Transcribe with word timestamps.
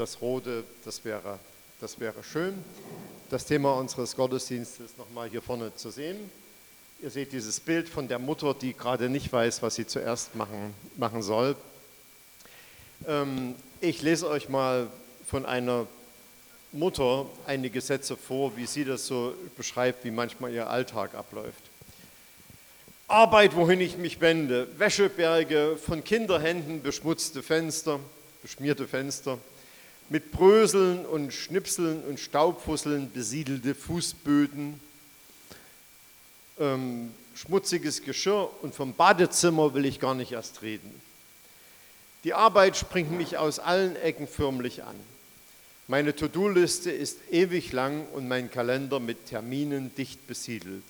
Das 0.00 0.22
Rote, 0.22 0.64
das 0.86 1.04
wäre, 1.04 1.38
das 1.78 2.00
wäre 2.00 2.24
schön. 2.24 2.54
Das 3.28 3.44
Thema 3.44 3.74
unseres 3.74 4.16
Gottesdienstes 4.16 4.96
nochmal 4.96 5.28
hier 5.28 5.42
vorne 5.42 5.74
zu 5.76 5.90
sehen. 5.90 6.16
Ihr 7.02 7.10
seht 7.10 7.34
dieses 7.34 7.60
Bild 7.60 7.86
von 7.86 8.08
der 8.08 8.18
Mutter, 8.18 8.54
die 8.54 8.72
gerade 8.72 9.10
nicht 9.10 9.30
weiß, 9.30 9.60
was 9.60 9.74
sie 9.74 9.86
zuerst 9.86 10.34
machen, 10.34 10.72
machen 10.96 11.20
soll. 11.20 11.54
Ähm, 13.06 13.54
ich 13.82 14.00
lese 14.00 14.26
euch 14.26 14.48
mal 14.48 14.86
von 15.26 15.44
einer 15.44 15.86
Mutter 16.72 17.26
einige 17.46 17.82
Sätze 17.82 18.16
vor, 18.16 18.56
wie 18.56 18.64
sie 18.64 18.86
das 18.86 19.06
so 19.06 19.34
beschreibt, 19.54 20.02
wie 20.06 20.10
manchmal 20.10 20.50
ihr 20.54 20.70
Alltag 20.70 21.14
abläuft. 21.14 21.62
Arbeit, 23.06 23.54
wohin 23.54 23.82
ich 23.82 23.98
mich 23.98 24.18
wende, 24.22 24.66
Wäscheberge, 24.78 25.76
von 25.76 26.02
Kinderhänden 26.02 26.80
beschmutzte 26.80 27.42
Fenster, 27.42 28.00
beschmierte 28.40 28.88
Fenster, 28.88 29.36
mit 30.10 30.32
Bröseln 30.32 31.06
und 31.06 31.32
Schnipseln 31.32 32.02
und 32.02 32.18
Staubfusseln 32.18 33.10
besiedelte 33.12 33.76
Fußböden, 33.76 34.78
ähm, 36.58 37.14
schmutziges 37.36 38.02
Geschirr 38.02 38.50
und 38.60 38.74
vom 38.74 38.92
Badezimmer 38.92 39.72
will 39.72 39.86
ich 39.86 40.00
gar 40.00 40.16
nicht 40.16 40.32
erst 40.32 40.62
reden. 40.62 41.00
Die 42.24 42.34
Arbeit 42.34 42.76
springt 42.76 43.12
mich 43.12 43.38
aus 43.38 43.60
allen 43.60 43.96
Ecken 43.96 44.26
förmlich 44.26 44.82
an. 44.82 44.96
Meine 45.86 46.14
To-Do-Liste 46.14 46.90
ist 46.90 47.18
ewig 47.30 47.72
lang 47.72 48.04
und 48.12 48.28
mein 48.28 48.50
Kalender 48.50 49.00
mit 49.00 49.26
Terminen 49.26 49.94
dicht 49.94 50.26
besiedelt. 50.26 50.84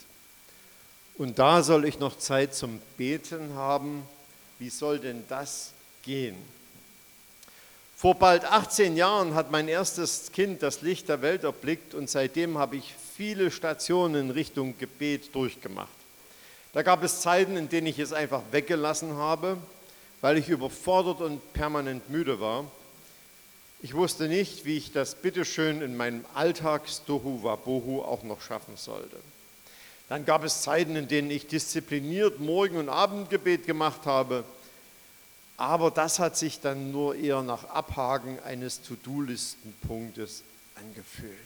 Und 1.17 1.39
da 1.39 1.63
soll 1.63 1.85
ich 1.85 1.99
noch 1.99 2.19
Zeit 2.19 2.55
zum 2.55 2.81
Beten 2.97 3.55
haben. 3.55 4.03
Wie 4.59 4.71
soll 4.71 4.99
denn 4.99 5.25
das 5.29 5.73
gehen? 6.03 6.37
Vor 8.01 8.15
bald 8.15 8.47
18 8.47 8.97
Jahren 8.97 9.35
hat 9.35 9.51
mein 9.51 9.69
erstes 9.69 10.33
Kind 10.33 10.63
das 10.63 10.81
Licht 10.81 11.11
der 11.11 11.21
Welt 11.21 11.45
erblickt 11.45 11.93
und 11.93 12.09
seitdem 12.09 12.57
habe 12.57 12.77
ich 12.77 12.95
viele 13.15 13.51
Stationen 13.51 14.15
in 14.15 14.31
Richtung 14.31 14.79
Gebet 14.79 15.35
durchgemacht. 15.35 15.91
Da 16.73 16.81
gab 16.81 17.05
es 17.05 17.21
Zeiten, 17.21 17.59
in 17.59 17.69
denen 17.69 17.89
ich 17.89 17.99
es 17.99 18.15
einfach 18.15 18.41
weggelassen 18.53 19.19
habe, 19.19 19.59
weil 20.23 20.39
ich 20.39 20.49
überfordert 20.49 21.21
und 21.21 21.53
permanent 21.53 22.09
müde 22.09 22.41
war. 22.41 22.65
Ich 23.83 23.93
wusste 23.93 24.29
nicht, 24.29 24.65
wie 24.65 24.79
ich 24.79 24.93
das 24.93 25.15
bitteschön 25.15 25.83
in 25.83 25.95
meinem 25.95 26.25
Alltags-Dohu 26.33 27.43
Wabohu 27.43 28.01
auch 28.01 28.23
noch 28.23 28.41
schaffen 28.41 28.79
sollte. 28.79 29.19
Dann 30.09 30.25
gab 30.25 30.43
es 30.43 30.63
Zeiten, 30.63 30.97
in 30.97 31.07
denen 31.07 31.31
ich 31.31 31.49
diszipliniert 31.49 32.41
Morgen- 32.41 32.79
und 32.79 32.89
Abendgebet 32.89 33.67
gemacht 33.67 34.07
habe 34.07 34.45
aber 35.61 35.91
das 35.91 36.19
hat 36.19 36.39
sich 36.39 36.61
dann 36.61 36.91
nur 36.91 37.15
eher 37.15 37.43
nach 37.43 37.65
Abhaken 37.65 38.39
eines 38.41 38.81
To-Do-Listenpunktes 38.81 40.43
angefühlt. 40.75 41.37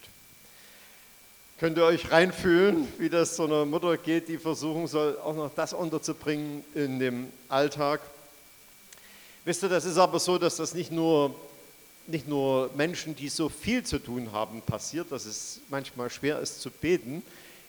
Könnt 1.58 1.78
ihr 1.78 1.84
euch 1.84 2.12
reinfühlen, 2.12 2.86
wie 2.98 3.08
das 3.08 3.34
so 3.34 3.44
einer 3.44 3.64
Mutter 3.64 3.96
geht, 3.96 4.28
die 4.28 4.38
versuchen 4.38 4.86
soll, 4.86 5.18
auch 5.18 5.34
noch 5.34 5.50
das 5.56 5.72
unterzubringen 5.72 6.64
in 6.76 7.00
dem 7.00 7.28
Alltag? 7.48 8.02
Wisst 9.44 9.64
ihr, 9.64 9.68
das 9.68 9.84
ist 9.84 9.98
aber 9.98 10.20
so, 10.20 10.38
dass 10.38 10.56
das 10.56 10.74
nicht 10.74 10.92
nur, 10.92 11.34
nicht 12.06 12.28
nur 12.28 12.70
Menschen, 12.76 13.16
die 13.16 13.28
so 13.28 13.48
viel 13.48 13.82
zu 13.82 13.98
tun 13.98 14.30
haben, 14.30 14.62
passiert, 14.62 15.10
dass 15.10 15.24
es 15.26 15.58
manchmal 15.70 16.08
schwer 16.08 16.38
ist 16.38 16.60
zu 16.60 16.70
beten. 16.70 17.24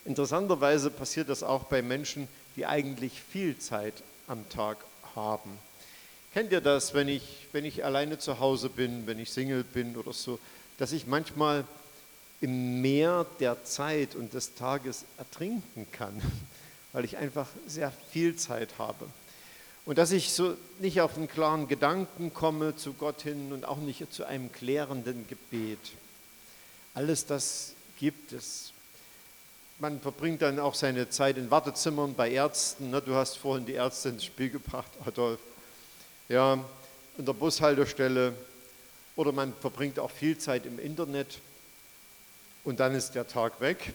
Interessanterweise 0.06 0.92
passiert 0.92 1.28
das 1.28 1.42
auch 1.42 1.64
bei 1.64 1.82
Menschen, 1.82 2.28
die 2.56 2.68
eigentlich 2.68 3.20
viel 3.32 3.58
Zeit 3.58 3.96
am 4.28 4.48
Tag 4.50 4.78
haben. 5.16 5.58
Kennt 6.36 6.52
ihr 6.52 6.60
das, 6.60 6.94
wenn 6.94 7.08
ich, 7.08 7.48
wenn 7.54 7.64
ich 7.64 7.86
alleine 7.86 8.20
zu 8.20 8.42
Hause 8.42 8.68
bin, 8.68 9.08
wenn 9.08 9.20
ich 9.20 9.32
Single 9.32 9.64
bin 9.64 9.96
oder 9.96 10.12
so, 10.12 10.38
dass 10.78 10.92
ich 10.92 11.08
manchmal 11.08 11.64
im 12.42 12.82
Meer 12.82 13.26
der 13.40 13.64
Zeit 13.64 14.16
und 14.16 14.34
des 14.34 14.54
Tages 14.54 15.06
ertrinken 15.18 15.88
kann, 15.94 16.22
weil 16.92 17.06
ich 17.06 17.16
einfach 17.16 17.48
sehr 17.68 17.90
viel 18.12 18.36
Zeit 18.36 18.78
habe. 18.78 19.08
Und 19.86 19.98
dass 19.98 20.12
ich 20.12 20.34
so 20.34 20.58
nicht 20.80 21.00
auf 21.00 21.16
einen 21.16 21.30
klaren 21.30 21.70
Gedanken 21.70 22.34
komme 22.34 22.76
zu 22.76 22.92
Gott 22.92 23.22
hin 23.22 23.54
und 23.54 23.64
auch 23.64 23.78
nicht 23.78 24.12
zu 24.12 24.26
einem 24.26 24.52
klärenden 24.52 25.26
Gebet. 25.30 25.80
Alles 26.96 27.26
das 27.26 27.76
gibt 27.98 28.34
es. 28.34 28.74
Man 29.80 30.02
verbringt 30.02 30.42
dann 30.42 30.60
auch 30.60 30.76
seine 30.76 31.10
Zeit 31.10 31.38
in 31.38 31.50
Wartezimmern 31.50 32.14
bei 32.14 32.30
Ärzten. 32.30 32.90
Ne? 32.90 33.02
Du 33.02 33.16
hast 33.16 33.38
vorhin 33.38 33.66
die 33.66 33.76
Ärzte 33.76 34.10
ins 34.10 34.26
Spiel 34.26 34.50
gebracht, 34.50 34.92
Adolf 35.06 35.40
ja, 36.30 36.64
in 37.18 37.26
der 37.26 37.34
Bushaltestelle 37.34 38.34
oder 39.16 39.32
man 39.32 39.54
verbringt 39.62 40.00
auch 40.00 40.12
viel 40.12 40.38
Zeit 40.38 40.66
im 40.66 40.80
Internet 40.80 41.40
und 42.64 42.80
dann 42.80 42.96
ist 42.96 43.16
der 43.16 43.28
Tag 43.28 43.62
weg. 43.62 43.94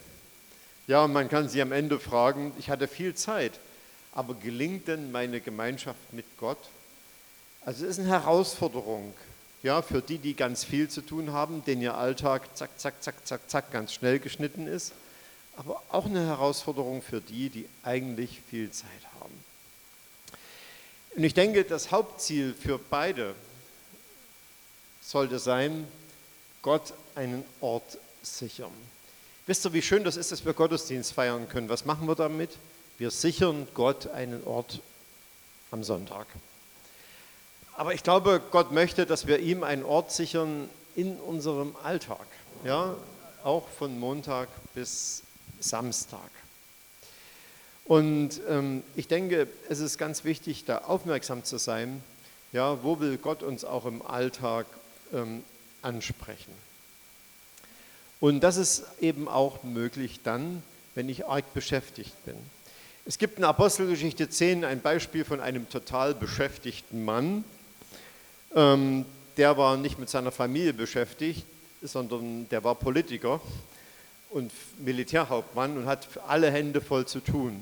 Ja, 0.87 1.03
und 1.03 1.13
man 1.13 1.29
kann 1.29 1.47
sich 1.47 1.61
am 1.61 1.71
Ende 1.71 1.99
fragen, 1.99 2.53
ich 2.57 2.69
hatte 2.69 2.87
viel 2.87 3.13
Zeit, 3.15 3.59
aber 4.13 4.33
gelingt 4.33 4.87
denn 4.87 5.11
meine 5.11 5.39
Gemeinschaft 5.39 6.13
mit 6.13 6.25
Gott? 6.37 6.57
Also 7.63 7.85
es 7.85 7.91
ist 7.91 7.99
eine 7.99 8.09
Herausforderung, 8.09 9.13
ja, 9.61 9.81
für 9.83 10.01
die, 10.01 10.17
die 10.17 10.33
ganz 10.33 10.63
viel 10.63 10.89
zu 10.89 11.01
tun 11.01 11.31
haben, 11.31 11.63
denen 11.63 11.83
ihr 11.83 11.95
Alltag 11.95 12.57
zack, 12.57 12.71
zack, 12.79 13.03
zack, 13.03 13.15
zack, 13.27 13.41
zack 13.47 13.71
ganz 13.71 13.93
schnell 13.93 14.19
geschnitten 14.19 14.65
ist, 14.65 14.93
aber 15.55 15.81
auch 15.89 16.05
eine 16.05 16.25
Herausforderung 16.25 17.03
für 17.03 17.21
die, 17.21 17.49
die 17.49 17.69
eigentlich 17.83 18.41
viel 18.49 18.71
Zeit 18.71 18.89
haben. 19.05 19.10
Und 21.15 21.23
ich 21.23 21.33
denke, 21.33 21.63
das 21.63 21.91
Hauptziel 21.91 22.53
für 22.53 22.77
beide 22.79 23.35
sollte 25.01 25.39
sein, 25.39 25.87
Gott 26.61 26.93
einen 27.15 27.43
Ort 27.59 27.97
sichern. 28.21 28.71
Wisst 29.47 29.65
ihr, 29.65 29.73
wie 29.73 29.81
schön 29.81 30.03
das 30.03 30.15
ist, 30.15 30.31
dass 30.31 30.45
wir 30.45 30.53
Gottesdienst 30.53 31.13
feiern 31.13 31.49
können? 31.49 31.67
Was 31.67 31.85
machen 31.85 32.07
wir 32.07 32.15
damit? 32.15 32.51
Wir 32.97 33.11
sichern 33.11 33.67
Gott 33.73 34.07
einen 34.07 34.43
Ort 34.45 34.79
am 35.71 35.83
Sonntag. 35.83 36.27
Aber 37.75 37.93
ich 37.93 38.03
glaube, 38.03 38.41
Gott 38.51 38.71
möchte, 38.71 39.05
dass 39.05 39.27
wir 39.27 39.39
ihm 39.39 39.63
einen 39.63 39.83
Ort 39.83 40.11
sichern 40.11 40.69
in 40.95 41.17
unserem 41.17 41.75
Alltag. 41.83 42.25
Ja, 42.63 42.95
auch 43.43 43.67
von 43.67 43.99
Montag 43.99 44.49
bis 44.75 45.23
Samstag. 45.59 46.29
Und 47.91 48.39
ähm, 48.47 48.83
ich 48.95 49.09
denke, 49.09 49.49
es 49.67 49.81
ist 49.81 49.97
ganz 49.97 50.23
wichtig, 50.23 50.63
da 50.63 50.77
aufmerksam 50.77 51.43
zu 51.43 51.57
sein, 51.57 52.01
ja, 52.53 52.81
wo 52.83 53.01
will 53.01 53.17
Gott 53.17 53.43
uns 53.43 53.65
auch 53.65 53.85
im 53.85 54.01
Alltag 54.01 54.65
ähm, 55.13 55.43
ansprechen. 55.81 56.53
Und 58.21 58.39
das 58.45 58.55
ist 58.55 58.85
eben 59.01 59.27
auch 59.27 59.63
möglich 59.63 60.21
dann, 60.23 60.63
wenn 60.95 61.09
ich 61.09 61.27
arg 61.27 61.53
beschäftigt 61.53 62.13
bin. 62.23 62.35
Es 63.05 63.17
gibt 63.17 63.39
in 63.39 63.43
Apostelgeschichte 63.43 64.29
10 64.29 64.63
ein 64.63 64.79
Beispiel 64.79 65.25
von 65.25 65.41
einem 65.41 65.69
total 65.69 66.15
beschäftigten 66.15 67.03
Mann. 67.03 67.43
Ähm, 68.55 69.03
der 69.35 69.57
war 69.57 69.75
nicht 69.75 69.99
mit 69.99 70.09
seiner 70.09 70.31
Familie 70.31 70.71
beschäftigt, 70.71 71.43
sondern 71.81 72.47
der 72.47 72.63
war 72.63 72.75
Politiker 72.75 73.41
und 74.29 74.49
Militärhauptmann 74.79 75.75
und 75.75 75.87
hat 75.87 76.07
alle 76.25 76.49
Hände 76.49 76.79
voll 76.79 77.05
zu 77.05 77.19
tun. 77.19 77.61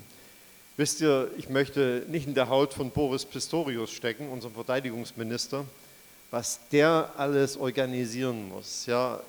Wisst 0.80 1.02
ihr, 1.02 1.30
ich 1.36 1.50
möchte 1.50 2.06
nicht 2.08 2.26
in 2.26 2.32
der 2.32 2.48
Haut 2.48 2.72
von 2.72 2.90
Boris 2.90 3.26
Pistorius 3.26 3.90
stecken, 3.90 4.30
unserem 4.30 4.54
Verteidigungsminister, 4.54 5.66
was 6.30 6.58
der 6.72 7.12
alles 7.18 7.58
organisieren 7.58 8.48
muss, 8.48 8.86
ja, 8.86 9.20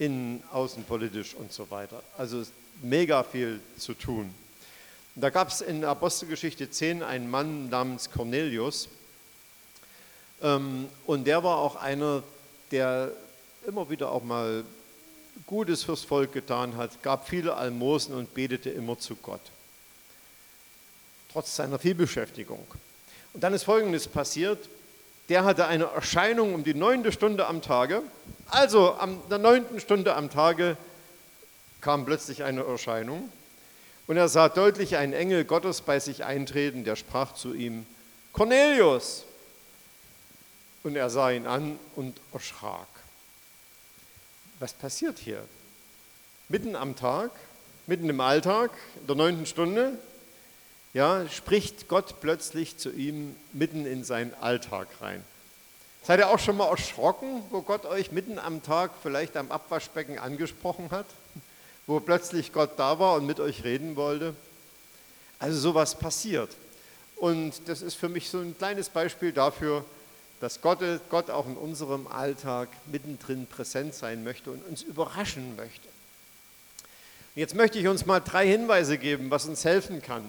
innen, 0.00 0.42
außenpolitisch 0.50 1.34
und 1.34 1.52
so 1.52 1.70
weiter. 1.70 2.02
Also 2.16 2.42
mega 2.82 3.22
viel 3.22 3.60
zu 3.76 3.94
tun. 3.94 4.34
Da 5.14 5.30
gab 5.30 5.50
es 5.50 5.60
in 5.60 5.84
Apostelgeschichte 5.84 6.68
10 6.68 7.04
einen 7.04 7.30
Mann 7.30 7.68
namens 7.68 8.10
Cornelius 8.10 8.88
ähm, 10.42 10.88
und 11.06 11.28
der 11.28 11.44
war 11.44 11.58
auch 11.58 11.76
einer, 11.76 12.24
der 12.72 13.12
immer 13.68 13.88
wieder 13.88 14.10
auch 14.10 14.24
mal 14.24 14.64
Gutes 15.46 15.84
fürs 15.84 16.02
Volk 16.02 16.32
getan 16.32 16.76
hat, 16.76 17.04
gab 17.04 17.28
viele 17.28 17.54
Almosen 17.54 18.16
und 18.16 18.34
betete 18.34 18.70
immer 18.70 18.98
zu 18.98 19.14
Gott. 19.14 19.42
Trotz 21.38 21.54
seiner 21.54 21.78
Vielbeschäftigung. 21.78 22.66
Und 23.32 23.44
dann 23.44 23.54
ist 23.54 23.62
Folgendes 23.62 24.08
passiert. 24.08 24.68
Der 25.28 25.44
hatte 25.44 25.68
eine 25.68 25.84
Erscheinung 25.84 26.52
um 26.52 26.64
die 26.64 26.74
neunte 26.74 27.12
Stunde 27.12 27.46
am 27.46 27.62
Tage. 27.62 28.02
Also 28.48 28.94
an 28.94 29.20
der 29.30 29.38
neunten 29.38 29.78
Stunde 29.78 30.16
am 30.16 30.30
Tage 30.30 30.76
kam 31.80 32.04
plötzlich 32.04 32.42
eine 32.42 32.64
Erscheinung. 32.64 33.30
Und 34.08 34.16
er 34.16 34.26
sah 34.26 34.48
deutlich 34.48 34.96
einen 34.96 35.12
Engel 35.12 35.44
Gottes 35.44 35.80
bei 35.80 36.00
sich 36.00 36.24
eintreten, 36.24 36.82
der 36.82 36.96
sprach 36.96 37.34
zu 37.34 37.54
ihm, 37.54 37.86
Cornelius. 38.32 39.22
Und 40.82 40.96
er 40.96 41.08
sah 41.08 41.30
ihn 41.30 41.46
an 41.46 41.78
und 41.94 42.16
erschrak 42.32 42.88
was 44.58 44.72
passiert 44.72 45.20
hier? 45.20 45.44
Mitten 46.48 46.74
am 46.74 46.96
Tag, 46.96 47.30
mitten 47.86 48.10
im 48.10 48.20
Alltag, 48.20 48.72
in 49.00 49.06
der 49.06 49.14
neunten 49.14 49.46
Stunde, 49.46 49.96
ja, 50.98 51.28
spricht 51.28 51.86
Gott 51.86 52.16
plötzlich 52.20 52.76
zu 52.76 52.90
ihm 52.90 53.36
mitten 53.52 53.86
in 53.86 54.02
seinen 54.02 54.34
Alltag 54.40 54.88
rein. 55.00 55.22
Seid 56.02 56.18
ihr 56.18 56.28
auch 56.28 56.40
schon 56.40 56.56
mal 56.56 56.68
erschrocken, 56.68 57.44
wo 57.50 57.62
Gott 57.62 57.86
euch 57.86 58.10
mitten 58.10 58.36
am 58.36 58.64
Tag 58.64 58.90
vielleicht 59.00 59.36
am 59.36 59.52
Abwaschbecken 59.52 60.18
angesprochen 60.18 60.90
hat? 60.90 61.06
Wo 61.86 62.00
plötzlich 62.00 62.52
Gott 62.52 62.72
da 62.78 62.98
war 62.98 63.14
und 63.14 63.26
mit 63.26 63.38
euch 63.38 63.62
reden 63.62 63.94
wollte? 63.94 64.34
Also 65.38 65.60
sowas 65.60 65.96
passiert. 65.96 66.50
Und 67.14 67.52
das 67.66 67.80
ist 67.80 67.94
für 67.94 68.08
mich 68.08 68.28
so 68.28 68.40
ein 68.40 68.58
kleines 68.58 68.88
Beispiel 68.88 69.30
dafür, 69.30 69.84
dass 70.40 70.60
Gott, 70.60 70.80
Gott 71.10 71.30
auch 71.30 71.46
in 71.46 71.56
unserem 71.56 72.08
Alltag 72.08 72.70
mittendrin 72.86 73.46
präsent 73.46 73.94
sein 73.94 74.24
möchte 74.24 74.50
und 74.50 74.66
uns 74.66 74.82
überraschen 74.82 75.54
möchte. 75.54 75.86
Jetzt 77.36 77.54
möchte 77.54 77.78
ich 77.78 77.86
uns 77.86 78.04
mal 78.04 78.18
drei 78.18 78.48
Hinweise 78.48 78.98
geben, 78.98 79.30
was 79.30 79.46
uns 79.46 79.64
helfen 79.64 80.02
kann, 80.02 80.24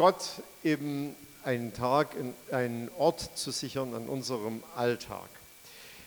Gott 0.00 0.40
eben 0.64 1.14
einen 1.44 1.74
Tag, 1.74 2.16
einen 2.52 2.88
Ort 2.96 3.36
zu 3.36 3.50
sichern 3.50 3.92
an 3.92 4.08
unserem 4.08 4.62
Alltag. 4.74 5.28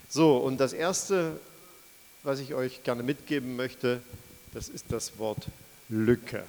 So, 0.10 0.38
und 0.38 0.58
das 0.58 0.74
Erste, 0.74 1.40
was 2.24 2.40
ich 2.40 2.56
euch 2.56 2.84
gerne 2.84 3.04
mitgeben 3.04 3.56
möchte, 3.56 4.02
das 4.52 4.68
ist 4.68 4.86
das 4.90 5.20
Wort 5.20 5.46
Lücke. 5.90 6.44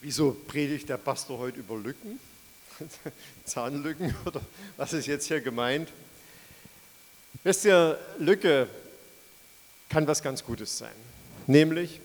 Wieso 0.00 0.32
predigt 0.32 0.88
der 0.88 0.96
Pastor 0.96 1.38
heute 1.38 1.60
über 1.60 1.76
Lücken? 1.76 2.18
Zahnlücken 3.44 4.14
oder 4.24 4.40
was 4.76 4.92
ist 4.92 5.06
jetzt 5.06 5.26
hier 5.26 5.40
gemeint? 5.40 5.88
Wisst 7.44 7.64
ihr, 7.64 7.98
Lücke 8.18 8.68
kann 9.88 10.06
was 10.06 10.22
ganz 10.22 10.44
Gutes 10.44 10.78
sein. 10.78 10.94
Nämlich, 11.46 12.00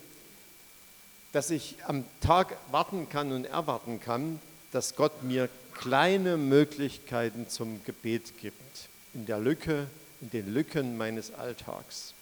dass 1.32 1.52
ich 1.52 1.78
am 1.86 2.04
Tag 2.22 2.58
warten 2.72 3.08
kann 3.10 3.32
und 3.32 3.46
erwarten 3.46 4.00
kann, 4.00 4.40
dass 4.72 4.96
Gott 4.96 5.24
mir 5.24 5.50
kleine 5.74 6.38
Möglichkeiten 6.38 7.48
zum 7.48 7.84
Gebet 7.84 8.40
gibt. 8.40 8.90
In 9.14 9.26
der 9.26 9.40
Lücke, 9.40 9.88
in 10.22 10.32
den 10.32 10.54
Lücken 10.54 10.98
meines 10.98 11.34
Alltags. 11.34 12.14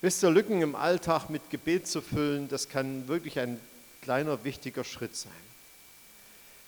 Wisst 0.00 0.22
ihr, 0.22 0.30
Lücken 0.30 0.62
im 0.62 0.74
Alltag 0.74 1.30
mit 1.30 1.50
Gebet 1.50 1.86
zu 1.86 2.00
füllen, 2.00 2.48
das 2.48 2.68
kann 2.68 3.08
wirklich 3.08 3.38
ein 3.38 3.60
kleiner, 4.02 4.44
wichtiger 4.44 4.84
Schritt 4.84 5.16
sein. 5.16 5.32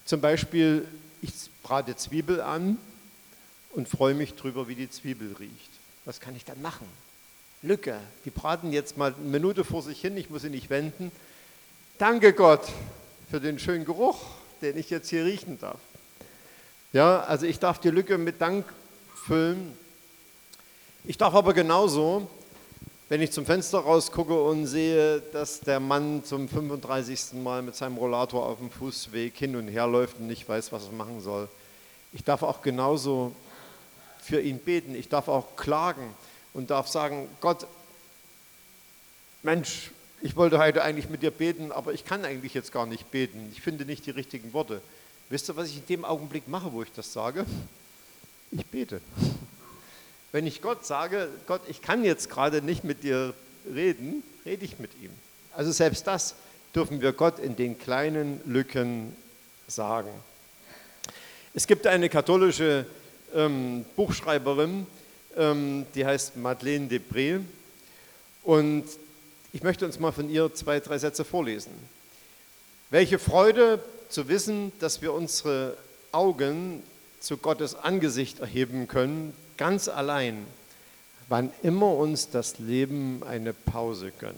Zum 0.06 0.20
Beispiel, 0.20 0.86
ich 1.20 1.32
brate 1.64 1.96
Zwiebel 1.96 2.40
an 2.40 2.78
und 3.72 3.88
freue 3.88 4.14
mich 4.14 4.34
drüber, 4.34 4.68
wie 4.68 4.76
die 4.76 4.88
Zwiebel 4.88 5.34
riecht. 5.38 5.70
Was 6.04 6.20
kann 6.20 6.36
ich 6.36 6.44
dann 6.44 6.62
machen? 6.62 6.86
Lücke. 7.62 7.98
Die 8.24 8.30
braten 8.30 8.72
jetzt 8.72 8.96
mal 8.96 9.12
eine 9.12 9.28
Minute 9.28 9.64
vor 9.64 9.82
sich 9.82 10.00
hin, 10.00 10.16
ich 10.16 10.30
muss 10.30 10.42
sie 10.42 10.50
nicht 10.50 10.70
wenden. 10.70 11.10
Danke 11.98 12.32
Gott 12.32 12.68
für 13.30 13.40
den 13.40 13.58
schönen 13.58 13.84
Geruch, 13.84 14.20
den 14.62 14.78
ich 14.78 14.90
jetzt 14.90 15.10
hier 15.10 15.24
riechen 15.24 15.58
darf. 15.58 15.80
Ja, 16.92 17.24
also 17.24 17.44
ich 17.44 17.58
darf 17.58 17.80
die 17.80 17.90
Lücke 17.90 18.16
mit 18.16 18.40
Dank 18.40 18.64
füllen. 19.26 19.72
Ich 21.02 21.18
darf 21.18 21.34
aber 21.34 21.52
genauso, 21.52 22.30
wenn 23.08 23.22
ich 23.22 23.30
zum 23.30 23.46
Fenster 23.46 23.78
rausgucke 23.78 24.34
und 24.34 24.66
sehe, 24.66 25.20
dass 25.32 25.60
der 25.60 25.78
Mann 25.78 26.24
zum 26.24 26.48
35. 26.48 27.34
Mal 27.34 27.62
mit 27.62 27.76
seinem 27.76 27.96
Rollator 27.96 28.44
auf 28.44 28.58
dem 28.58 28.70
Fußweg 28.70 29.36
hin 29.36 29.54
und 29.54 29.68
her 29.68 29.86
läuft 29.86 30.18
und 30.18 30.26
nicht 30.26 30.48
weiß, 30.48 30.72
was 30.72 30.86
er 30.86 30.92
machen 30.92 31.20
soll, 31.20 31.48
ich 32.12 32.24
darf 32.24 32.42
auch 32.42 32.62
genauso 32.62 33.32
für 34.20 34.40
ihn 34.40 34.58
beten. 34.58 34.94
Ich 34.94 35.08
darf 35.08 35.28
auch 35.28 35.54
klagen 35.56 36.14
und 36.52 36.70
darf 36.70 36.88
sagen, 36.88 37.28
Gott, 37.40 37.66
Mensch, 39.42 39.90
ich 40.22 40.34
wollte 40.34 40.58
heute 40.58 40.82
eigentlich 40.82 41.08
mit 41.08 41.22
dir 41.22 41.30
beten, 41.30 41.70
aber 41.70 41.92
ich 41.92 42.04
kann 42.04 42.24
eigentlich 42.24 42.54
jetzt 42.54 42.72
gar 42.72 42.86
nicht 42.86 43.10
beten. 43.12 43.50
Ich 43.52 43.60
finde 43.60 43.84
nicht 43.84 44.06
die 44.06 44.10
richtigen 44.10 44.52
Worte. 44.52 44.80
Wisst 45.28 45.48
ihr, 45.48 45.56
was 45.56 45.68
ich 45.68 45.76
in 45.76 45.86
dem 45.86 46.04
Augenblick 46.04 46.48
mache, 46.48 46.72
wo 46.72 46.82
ich 46.82 46.90
das 46.90 47.12
sage? 47.12 47.46
Ich 48.50 48.66
bete. 48.66 49.00
Wenn 50.36 50.46
ich 50.46 50.60
Gott 50.60 50.84
sage, 50.84 51.30
Gott, 51.46 51.62
ich 51.66 51.80
kann 51.80 52.04
jetzt 52.04 52.28
gerade 52.28 52.60
nicht 52.60 52.84
mit 52.84 53.02
dir 53.02 53.32
reden, 53.74 54.22
rede 54.44 54.66
ich 54.66 54.78
mit 54.78 54.90
ihm. 55.00 55.08
Also 55.54 55.72
selbst 55.72 56.06
das 56.06 56.34
dürfen 56.74 57.00
wir 57.00 57.14
Gott 57.14 57.38
in 57.38 57.56
den 57.56 57.78
kleinen 57.78 58.42
Lücken 58.44 59.16
sagen. 59.66 60.10
Es 61.54 61.66
gibt 61.66 61.86
eine 61.86 62.10
katholische 62.10 62.84
ähm, 63.34 63.86
Buchschreiberin, 63.96 64.86
ähm, 65.38 65.86
die 65.94 66.04
heißt 66.04 66.36
Madeleine 66.36 66.88
Debré. 66.88 67.40
Und 68.42 68.84
ich 69.54 69.62
möchte 69.62 69.86
uns 69.86 69.98
mal 69.98 70.12
von 70.12 70.28
ihr 70.28 70.52
zwei, 70.52 70.80
drei 70.80 70.98
Sätze 70.98 71.24
vorlesen. 71.24 71.72
Welche 72.90 73.18
Freude 73.18 73.82
zu 74.10 74.28
wissen, 74.28 74.70
dass 74.80 75.00
wir 75.00 75.14
unsere 75.14 75.78
Augen 76.12 76.82
zu 77.20 77.38
Gottes 77.38 77.74
Angesicht 77.74 78.40
erheben 78.40 78.86
können, 78.86 79.32
ganz 79.56 79.88
allein, 79.88 80.46
wann 81.28 81.50
immer 81.62 81.92
uns 81.94 82.30
das 82.30 82.58
Leben 82.58 83.22
eine 83.28 83.52
Pause 83.52 84.12
gönnt. 84.18 84.36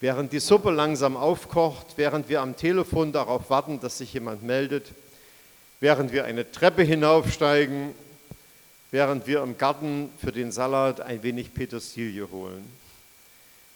Während 0.00 0.32
die 0.32 0.40
Suppe 0.40 0.70
langsam 0.70 1.16
aufkocht, 1.16 1.94
während 1.96 2.28
wir 2.28 2.40
am 2.40 2.56
Telefon 2.56 3.12
darauf 3.12 3.50
warten, 3.50 3.78
dass 3.80 3.98
sich 3.98 4.12
jemand 4.14 4.42
meldet, 4.42 4.90
während 5.78 6.12
wir 6.12 6.24
eine 6.24 6.50
Treppe 6.50 6.82
hinaufsteigen, 6.82 7.94
während 8.90 9.26
wir 9.26 9.42
im 9.42 9.58
Garten 9.58 10.10
für 10.20 10.32
den 10.32 10.50
Salat 10.52 11.00
ein 11.00 11.22
wenig 11.22 11.54
Petersilie 11.54 12.28
holen. 12.30 12.64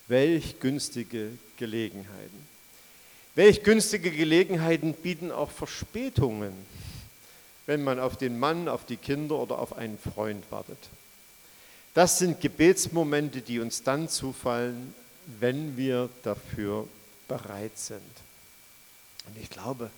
Welch 0.08 0.58
günstige 0.60 1.30
Gelegenheiten. 1.58 2.46
Welch 3.34 3.62
günstige 3.62 4.10
Gelegenheiten 4.10 4.94
bieten 4.94 5.30
auch 5.30 5.50
Verspätungen, 5.50 6.52
wenn 7.66 7.82
man 7.82 7.98
auf 7.98 8.16
den 8.16 8.38
Mann, 8.38 8.68
auf 8.68 8.84
die 8.84 8.96
Kinder 8.96 9.36
oder 9.36 9.58
auf 9.58 9.76
einen 9.76 9.98
Freund 9.98 10.44
wartet. 10.50 10.78
Das 11.94 12.18
sind 12.18 12.40
Gebetsmomente, 12.40 13.40
die 13.40 13.58
uns 13.60 13.82
dann 13.82 14.08
zufallen, 14.08 14.94
wenn 15.40 15.76
wir 15.76 16.08
dafür 16.22 16.86
bereit 17.26 17.76
sind. 17.76 18.00
Und 19.26 19.36
ich 19.42 19.50
glaube, 19.50 19.90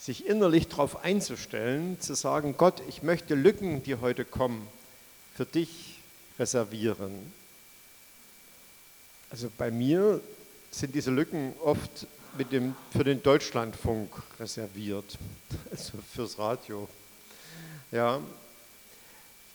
sich 0.00 0.26
innerlich 0.26 0.68
darauf 0.68 1.04
einzustellen, 1.04 2.00
zu 2.00 2.14
sagen, 2.14 2.56
Gott, 2.58 2.82
ich 2.88 3.04
möchte 3.04 3.34
Lücken, 3.34 3.84
die 3.84 3.96
heute 3.96 4.24
kommen, 4.24 4.66
für 5.36 5.46
dich 5.46 5.98
reservieren. 6.38 7.32
Also 9.30 9.48
bei 9.56 9.70
mir 9.70 10.20
sind 10.72 10.94
diese 10.94 11.10
Lücken 11.10 11.54
oft 11.62 12.06
mit 12.36 12.52
dem, 12.52 12.74
für 12.90 13.04
den 13.04 13.22
Deutschlandfunk 13.22 14.10
reserviert, 14.38 15.18
also 15.70 15.92
fürs 16.14 16.38
Radio. 16.38 16.88
Ja, 17.90 18.20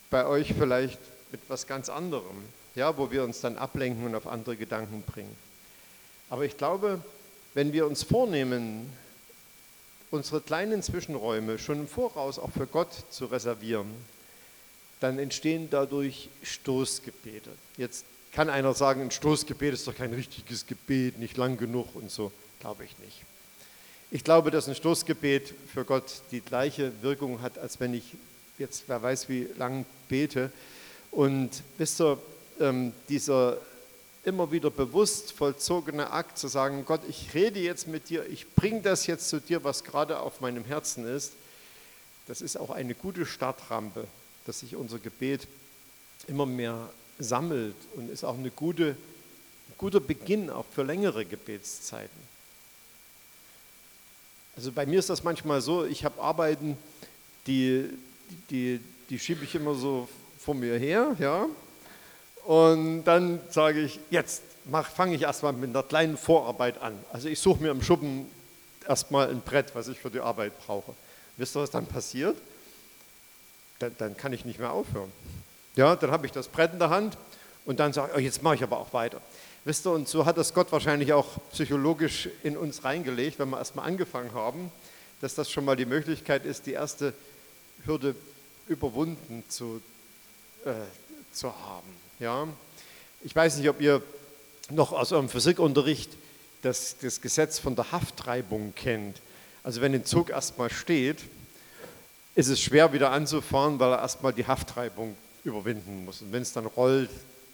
bei 0.10 0.26
euch 0.26 0.54
vielleicht 0.54 1.00
mit 1.32 1.42
was 1.48 1.68
ganz 1.68 1.90
anderem, 1.90 2.44
ja, 2.76 2.98
wo 2.98 3.12
wir 3.12 3.24
uns 3.24 3.42
dann 3.42 3.58
ablenken 3.58 4.06
und 4.06 4.16
auf 4.16 4.28
andere 4.28 4.56
Gedanken 4.56 5.02
bringen. 5.02 5.36
Aber 6.30 6.46
ich 6.46 6.58
glaube, 6.58 7.02
wenn 7.54 7.74
wir 7.74 7.88
uns 7.88 8.04
vornehmen, 8.04 8.92
unsere 10.12 10.42
kleinen 10.42 10.84
Zwischenräume 10.84 11.58
schon 11.58 11.80
im 11.80 11.88
Voraus 11.88 12.40
auch 12.40 12.52
für 12.52 12.68
Gott 12.68 12.94
zu 13.10 13.26
reservieren, 13.26 13.88
dann 15.00 15.20
entstehen 15.20 15.70
dadurch 15.70 16.30
Stoßgebete. 16.44 17.50
Jetzt 17.78 18.06
kann 18.32 18.50
einer 18.50 18.74
sagen, 18.74 19.02
ein 19.02 19.12
Stoßgebet 19.12 19.74
ist 19.74 19.88
doch 19.88 19.96
kein 19.96 20.14
richtiges 20.14 20.66
Gebet, 20.66 21.18
nicht 21.18 21.38
lang 21.38 21.58
genug 21.58 21.96
und 21.96 22.12
so. 22.12 22.32
Glaube 22.60 22.86
ich 22.86 22.98
nicht. 23.00 23.24
Ich 24.10 24.24
glaube, 24.24 24.52
dass 24.52 24.68
ein 24.68 24.76
Stoßgebet 24.76 25.54
für 25.74 25.84
Gott 25.84 26.22
die 26.32 26.42
gleiche 26.42 26.92
Wirkung 27.02 27.42
hat, 27.42 27.58
als 27.58 27.80
wenn 27.80 27.94
ich 27.94 28.16
jetzt, 28.58 28.84
wer 28.88 29.02
weiß, 29.02 29.28
wie 29.30 29.48
lang 29.58 29.86
bete. 30.08 30.52
Und 31.12 31.64
wisst 31.78 32.02
ihr, 32.02 32.18
ähm, 32.60 32.94
dieser 33.10 33.58
immer 34.24 34.52
wieder 34.52 34.70
bewusst 34.70 35.32
vollzogene 35.32 36.12
Akt 36.12 36.38
zu 36.38 36.48
sagen, 36.48 36.84
Gott, 36.86 37.02
ich 37.08 37.34
rede 37.34 37.60
jetzt 37.60 37.88
mit 37.88 38.10
dir, 38.10 38.26
ich 38.30 38.54
bringe 38.56 38.82
das 38.82 39.08
jetzt 39.08 39.30
zu 39.30 39.40
dir, 39.40 39.64
was 39.64 39.86
gerade 39.86 40.20
auf 40.20 40.42
meinem 40.42 40.66
Herzen 40.66 41.06
ist, 41.06 41.34
das 42.28 42.42
ist 42.42 42.58
auch 42.58 42.70
eine 42.70 42.94
gute 42.94 43.26
Startrampe, 43.26 44.06
dass 44.46 44.60
sich 44.60 44.76
unser 44.76 45.00
Gebet 45.00 45.48
immer 46.28 46.46
mehr 46.46 46.90
sammelt 47.20 47.76
und 47.96 48.10
ist 48.10 48.26
auch 48.26 48.38
eine 48.38 48.52
gute, 48.52 48.90
ein 48.90 49.78
guter 49.78 50.02
Beginn 50.02 50.50
auch 50.50 50.66
für 50.74 50.84
längere 50.84 51.26
Gebetszeiten. 51.26 52.37
Also 54.58 54.72
bei 54.72 54.88
mir 54.88 54.98
ist 54.98 55.10
das 55.10 55.24
manchmal 55.24 55.62
so, 55.62 55.86
ich 55.86 56.04
habe 56.04 56.20
Arbeiten, 56.20 56.78
die, 57.46 57.90
die, 58.50 58.82
die 59.10 59.20
schiebe 59.20 59.44
ich 59.44 59.54
immer 59.54 59.76
so 59.76 60.10
vor 60.40 60.56
mir 60.56 60.78
her, 60.80 61.16
ja, 61.20 61.46
und 62.46 63.04
dann 63.04 63.40
sage 63.52 63.82
ich, 63.82 64.00
jetzt 64.10 64.42
fange 64.96 65.16
ich 65.16 65.22
erstmal 65.22 65.54
mit 65.54 65.70
einer 65.70 65.84
kleinen 65.84 66.18
Vorarbeit 66.18 66.82
an. 66.82 66.98
Also 67.12 67.28
ich 67.28 67.40
suche 67.40 67.62
mir 67.62 67.72
im 67.72 67.84
Schuppen 67.84 68.26
erstmal 68.88 69.30
ein 69.30 69.42
Brett, 69.42 69.76
was 69.76 69.90
ich 69.90 70.00
für 70.00 70.10
die 70.10 70.22
Arbeit 70.22 70.54
brauche. 70.66 70.94
Wisst 71.36 71.56
ihr, 71.56 71.62
was 71.62 71.72
dann 71.72 71.86
passiert? 71.86 72.38
Dann, 73.80 73.94
dann 73.98 74.18
kann 74.18 74.34
ich 74.34 74.46
nicht 74.46 74.60
mehr 74.60 74.72
aufhören. 74.72 75.12
Ja, 75.76 75.96
dann 75.96 76.10
habe 76.10 76.26
ich 76.26 76.32
das 76.32 76.48
Brett 76.48 76.74
in 76.74 76.80
der 76.80 76.90
Hand 76.90 77.18
und 77.66 77.80
dann 77.80 77.94
sage 77.94 78.12
ich, 78.14 78.18
oh, 78.18 78.22
jetzt 78.22 78.42
mache 78.42 78.56
ich 78.56 78.64
aber 78.64 78.80
auch 78.80 78.94
weiter. 78.94 79.22
Wisst 79.68 79.86
ihr, 79.86 79.92
und 79.92 80.08
so 80.08 80.26
hat 80.26 80.38
das 80.38 80.54
Gott 80.54 80.72
wahrscheinlich 80.72 81.12
auch 81.12 81.28
psychologisch 81.52 82.30
in 82.42 82.56
uns 82.56 82.86
reingelegt, 82.86 83.38
wenn 83.38 83.50
wir 83.50 83.58
erstmal 83.58 83.86
angefangen 83.86 84.34
haben, 84.34 84.72
dass 85.20 85.36
das 85.36 85.52
schon 85.52 85.66
mal 85.66 85.76
die 85.76 85.86
Möglichkeit 85.86 86.46
ist, 86.46 86.68
die 86.68 86.72
erste 86.72 87.14
Hürde 87.84 88.16
überwunden 88.70 89.44
zu, 89.50 89.82
äh, 90.64 90.72
zu 91.34 91.50
haben. 91.50 91.90
Ja? 92.18 92.48
Ich 93.26 93.36
weiß 93.36 93.58
nicht, 93.58 93.68
ob 93.68 93.82
ihr 93.82 94.02
noch 94.70 94.94
aus 94.94 95.12
eurem 95.12 95.28
Physikunterricht 95.28 96.12
das, 96.62 96.96
das 97.02 97.20
Gesetz 97.20 97.60
von 97.60 97.76
der 97.76 97.92
Haftreibung 97.92 98.74
kennt. 98.74 99.18
Also 99.64 99.82
wenn 99.82 99.94
ein 99.94 100.06
Zug 100.06 100.30
erstmal 100.30 100.72
steht, 100.72 101.18
ist 102.36 102.48
es 102.48 102.62
schwer 102.62 102.94
wieder 102.94 103.12
anzufahren, 103.12 103.80
weil 103.80 103.92
er 103.92 104.00
erstmal 104.00 104.32
die 104.32 104.48
Haftreibung 104.48 105.18
überwinden 105.44 106.06
muss. 106.06 106.22
Und 106.22 106.32
wenn 106.32 106.44
es 106.44 106.54
dann 106.54 106.68
rollt, 106.68 107.10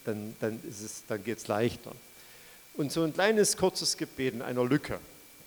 dann, 0.05 0.35
dann, 0.39 0.59
dann 1.07 1.23
geht 1.23 1.37
es 1.37 1.47
leichter. 1.47 1.91
Und 2.75 2.91
so 2.91 3.03
ein 3.03 3.13
kleines, 3.13 3.57
kurzes 3.57 3.97
Gebet 3.97 4.33
in 4.33 4.41
einer 4.41 4.65
Lücke, 4.65 4.99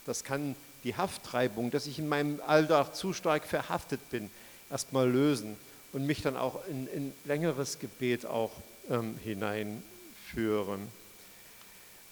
das 0.04 0.22
kann 0.22 0.54
die 0.84 0.94
Haftreibung, 0.94 1.70
dass 1.70 1.86
ich 1.86 1.98
in 1.98 2.08
meinem 2.08 2.40
Alltag 2.46 2.94
zu 2.94 3.12
stark 3.12 3.44
verhaftet 3.44 4.08
bin, 4.10 4.30
erstmal 4.70 5.10
lösen 5.10 5.56
und 5.92 6.06
mich 6.06 6.22
dann 6.22 6.36
auch 6.36 6.60
in, 6.68 6.86
in 6.88 7.12
längeres 7.24 7.78
Gebet 7.78 8.26
auch 8.26 8.52
ähm, 8.88 9.18
hineinführen. 9.24 10.86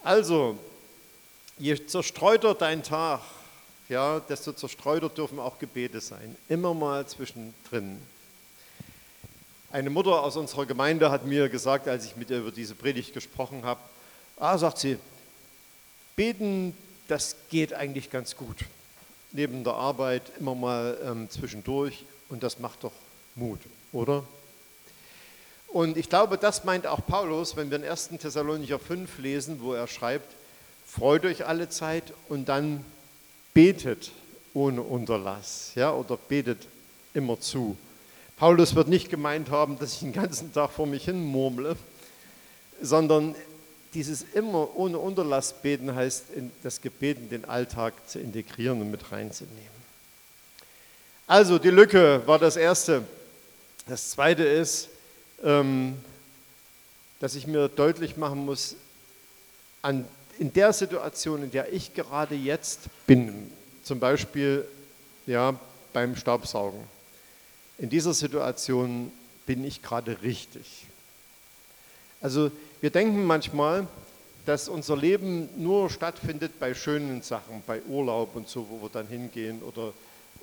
Also, 0.02 0.58
je 1.58 1.86
zerstreuter 1.86 2.54
dein 2.54 2.82
Tag, 2.82 3.20
ja, 3.88 4.20
desto 4.20 4.52
zerstreuter 4.52 5.08
dürfen 5.08 5.38
auch 5.38 5.58
Gebete 5.58 6.00
sein. 6.00 6.36
Immer 6.48 6.74
mal 6.74 7.06
zwischendrin. 7.06 8.00
Eine 9.74 9.90
Mutter 9.90 10.22
aus 10.22 10.36
unserer 10.36 10.66
Gemeinde 10.66 11.10
hat 11.10 11.26
mir 11.26 11.48
gesagt, 11.48 11.88
als 11.88 12.04
ich 12.04 12.14
mit 12.14 12.30
ihr 12.30 12.38
über 12.38 12.52
diese 12.52 12.76
Predigt 12.76 13.12
gesprochen 13.12 13.64
habe, 13.64 13.80
ah, 14.36 14.56
sagt 14.56 14.78
sie, 14.78 14.98
beten, 16.14 16.76
das 17.08 17.34
geht 17.50 17.72
eigentlich 17.74 18.08
ganz 18.08 18.36
gut. 18.36 18.58
Neben 19.32 19.64
der 19.64 19.74
Arbeit 19.74 20.22
immer 20.38 20.54
mal 20.54 20.96
ähm, 21.04 21.28
zwischendurch 21.28 22.04
und 22.28 22.44
das 22.44 22.60
macht 22.60 22.84
doch 22.84 22.92
Mut, 23.34 23.58
oder? 23.92 24.22
Und 25.66 25.96
ich 25.96 26.08
glaube, 26.08 26.38
das 26.38 26.62
meint 26.62 26.86
auch 26.86 27.04
Paulus, 27.04 27.56
wenn 27.56 27.68
wir 27.72 27.78
in 27.78 27.84
1. 27.84 28.10
Thessalonicher 28.20 28.78
5 28.78 29.18
lesen, 29.18 29.60
wo 29.60 29.72
er 29.72 29.88
schreibt, 29.88 30.36
freut 30.86 31.24
euch 31.24 31.46
alle 31.46 31.68
Zeit 31.68 32.12
und 32.28 32.48
dann 32.48 32.84
betet 33.54 34.12
ohne 34.54 34.82
Unterlass, 34.82 35.72
ja, 35.74 35.92
oder 35.92 36.16
betet 36.16 36.68
immer 37.12 37.40
zu. 37.40 37.76
Paulus 38.36 38.74
wird 38.74 38.88
nicht 38.88 39.10
gemeint 39.10 39.50
haben, 39.50 39.78
dass 39.78 39.94
ich 39.94 39.98
den 40.00 40.12
ganzen 40.12 40.52
Tag 40.52 40.70
vor 40.70 40.86
mich 40.86 41.04
hin 41.04 41.24
murmle, 41.24 41.76
sondern 42.82 43.34
dieses 43.94 44.22
immer 44.34 44.76
ohne 44.76 44.98
Unterlass 44.98 45.54
beten 45.62 45.94
heißt, 45.94 46.24
das 46.62 46.80
Gebet 46.80 47.18
in 47.18 47.28
den 47.28 47.44
Alltag 47.44 47.94
zu 48.08 48.18
integrieren 48.18 48.80
und 48.80 48.90
mit 48.90 49.12
reinzunehmen. 49.12 49.74
Also 51.26 51.58
die 51.58 51.70
Lücke 51.70 52.22
war 52.26 52.38
das 52.38 52.56
Erste. 52.56 53.04
Das 53.86 54.10
Zweite 54.10 54.42
ist, 54.42 54.88
ähm, 55.42 55.96
dass 57.20 57.36
ich 57.36 57.46
mir 57.46 57.68
deutlich 57.68 58.16
machen 58.16 58.44
muss, 58.44 58.76
in 60.38 60.52
der 60.52 60.72
Situation, 60.72 61.44
in 61.44 61.50
der 61.50 61.72
ich 61.72 61.94
gerade 61.94 62.34
jetzt 62.34 62.80
bin, 63.06 63.50
zum 63.82 64.00
Beispiel 64.00 64.66
ja, 65.26 65.54
beim 65.92 66.16
Staubsaugen, 66.16 66.80
in 67.78 67.90
dieser 67.90 68.14
Situation 68.14 69.10
bin 69.46 69.64
ich 69.64 69.82
gerade 69.82 70.22
richtig. 70.22 70.86
Also 72.20 72.50
wir 72.80 72.90
denken 72.90 73.24
manchmal, 73.24 73.86
dass 74.46 74.68
unser 74.68 74.96
Leben 74.96 75.48
nur 75.56 75.90
stattfindet 75.90 76.58
bei 76.60 76.74
schönen 76.74 77.22
Sachen, 77.22 77.62
bei 77.66 77.82
Urlaub 77.82 78.36
und 78.36 78.48
so, 78.48 78.66
wo 78.68 78.82
wir 78.82 78.90
dann 78.90 79.06
hingehen 79.06 79.62
oder, 79.62 79.92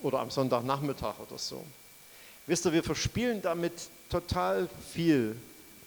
oder 0.01 0.19
am 0.19 0.29
Sonntagnachmittag 0.29 1.15
oder 1.19 1.37
so. 1.37 1.63
Wisst 2.47 2.65
ihr, 2.65 2.73
wir 2.73 2.83
verspielen 2.83 3.41
damit 3.41 3.73
total 4.09 4.67
viel 4.91 5.35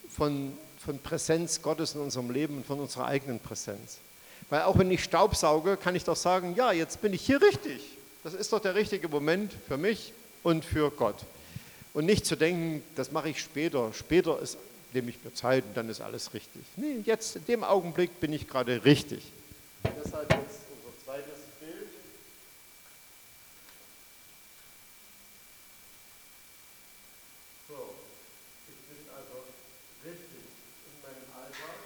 von, 0.09 0.53
von 0.85 0.99
Präsenz 0.99 1.61
Gottes 1.61 1.95
in 1.95 2.01
unserem 2.01 2.31
Leben 2.31 2.59
und 2.59 2.67
von 2.67 2.79
unserer 2.79 3.07
eigenen 3.07 3.41
Präsenz. 3.41 3.99
Weil 4.49 4.63
auch 4.63 4.79
wenn 4.79 4.91
ich 4.91 5.03
Staubsauge, 5.03 5.77
kann 5.77 5.97
ich 5.97 6.05
doch 6.05 6.17
sagen, 6.17 6.55
ja, 6.57 6.73
jetzt 6.73 7.01
bin 7.03 7.13
ich 7.13 7.23
hier 7.23 7.43
richtig. 7.43 7.81
Das 8.23 8.35
ist 8.35 8.53
doch 8.53 8.61
der 8.61 8.75
richtige 8.75 9.09
Moment 9.09 9.53
für 9.67 9.77
mich 9.77 10.13
und 10.45 10.65
für 10.65 10.93
Gott. 10.93 11.17
Und 11.93 12.07
nicht 12.07 12.27
zu 12.27 12.37
denken, 12.37 12.83
das 12.95 13.11
mache 13.11 13.31
ich 13.31 13.41
später. 13.41 13.93
Später 13.93 14.39
ist, 14.41 14.59
nehme 14.93 15.11
ich 15.11 15.25
mir 15.25 15.35
Zeit 15.35 15.65
und 15.65 15.77
dann 15.77 15.89
ist 15.89 16.01
alles 16.01 16.33
richtig. 16.35 16.63
Nee, 16.77 16.99
jetzt 17.05 17.37
in 17.37 17.45
dem 17.47 17.65
Augenblick 17.65 18.21
bin 18.21 18.33
ich 18.33 18.47
gerade 18.47 18.85
richtig. 18.85 19.25
Deshalb 19.85 20.31
jetzt 20.31 20.61
unser 20.71 21.05
zweites 21.05 21.41
Bild. 21.61 21.89
So, 27.69 27.95
ich 28.69 28.81
bin 28.89 29.07
also 29.15 29.45
richtig 30.05 30.45
in 30.87 30.95
meinem 31.03 31.29
Alltag. 31.35 31.79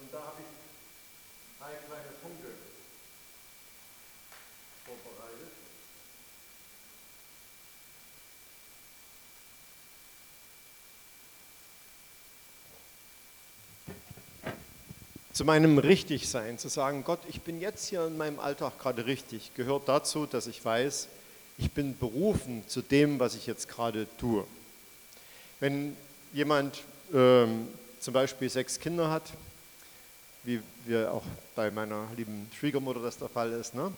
Und 0.00 0.12
da 0.12 0.18
habe 0.18 0.38
ich 0.38 1.58
drei 1.58 1.74
kleine 1.86 2.12
Punkte 2.22 2.48
vorbereitet. 4.86 5.50
Zu 15.32 15.44
meinem 15.44 15.78
Richtigsein, 15.78 16.58
zu 16.58 16.68
sagen, 16.68 17.04
Gott, 17.04 17.20
ich 17.28 17.40
bin 17.40 17.60
jetzt 17.60 17.88
hier 17.88 18.06
in 18.06 18.16
meinem 18.18 18.38
Alltag 18.38 18.78
gerade 18.78 19.06
richtig, 19.06 19.54
gehört 19.54 19.88
dazu, 19.88 20.26
dass 20.26 20.46
ich 20.46 20.62
weiß, 20.62 21.08
ich 21.58 21.70
bin 21.70 21.96
berufen 21.96 22.62
zu 22.66 22.82
dem, 22.82 23.18
was 23.18 23.34
ich 23.34 23.46
jetzt 23.46 23.68
gerade 23.68 24.06
tue. 24.18 24.44
Wenn 25.60 25.96
jemand 26.34 26.82
ähm, 27.14 27.68
zum 28.00 28.12
Beispiel 28.12 28.50
sechs 28.50 28.78
Kinder 28.78 29.10
hat, 29.10 29.22
wie 30.44 30.60
wir 30.84 31.12
auch 31.12 31.24
bei 31.54 31.70
meiner 31.70 32.08
lieben 32.16 32.50
Schwiegermutter 32.58 33.00
das 33.00 33.16
der 33.16 33.28
Fall 33.28 33.52
ist, 33.52 33.74
ne? 33.74 33.92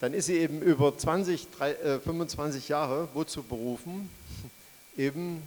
dann 0.00 0.12
ist 0.12 0.26
sie 0.26 0.38
eben 0.38 0.60
über 0.60 0.96
20, 0.96 1.50
3, 1.50 1.72
äh, 1.72 2.00
25 2.00 2.68
Jahre 2.68 3.08
wozu 3.14 3.42
berufen, 3.42 4.10
eben 4.96 5.42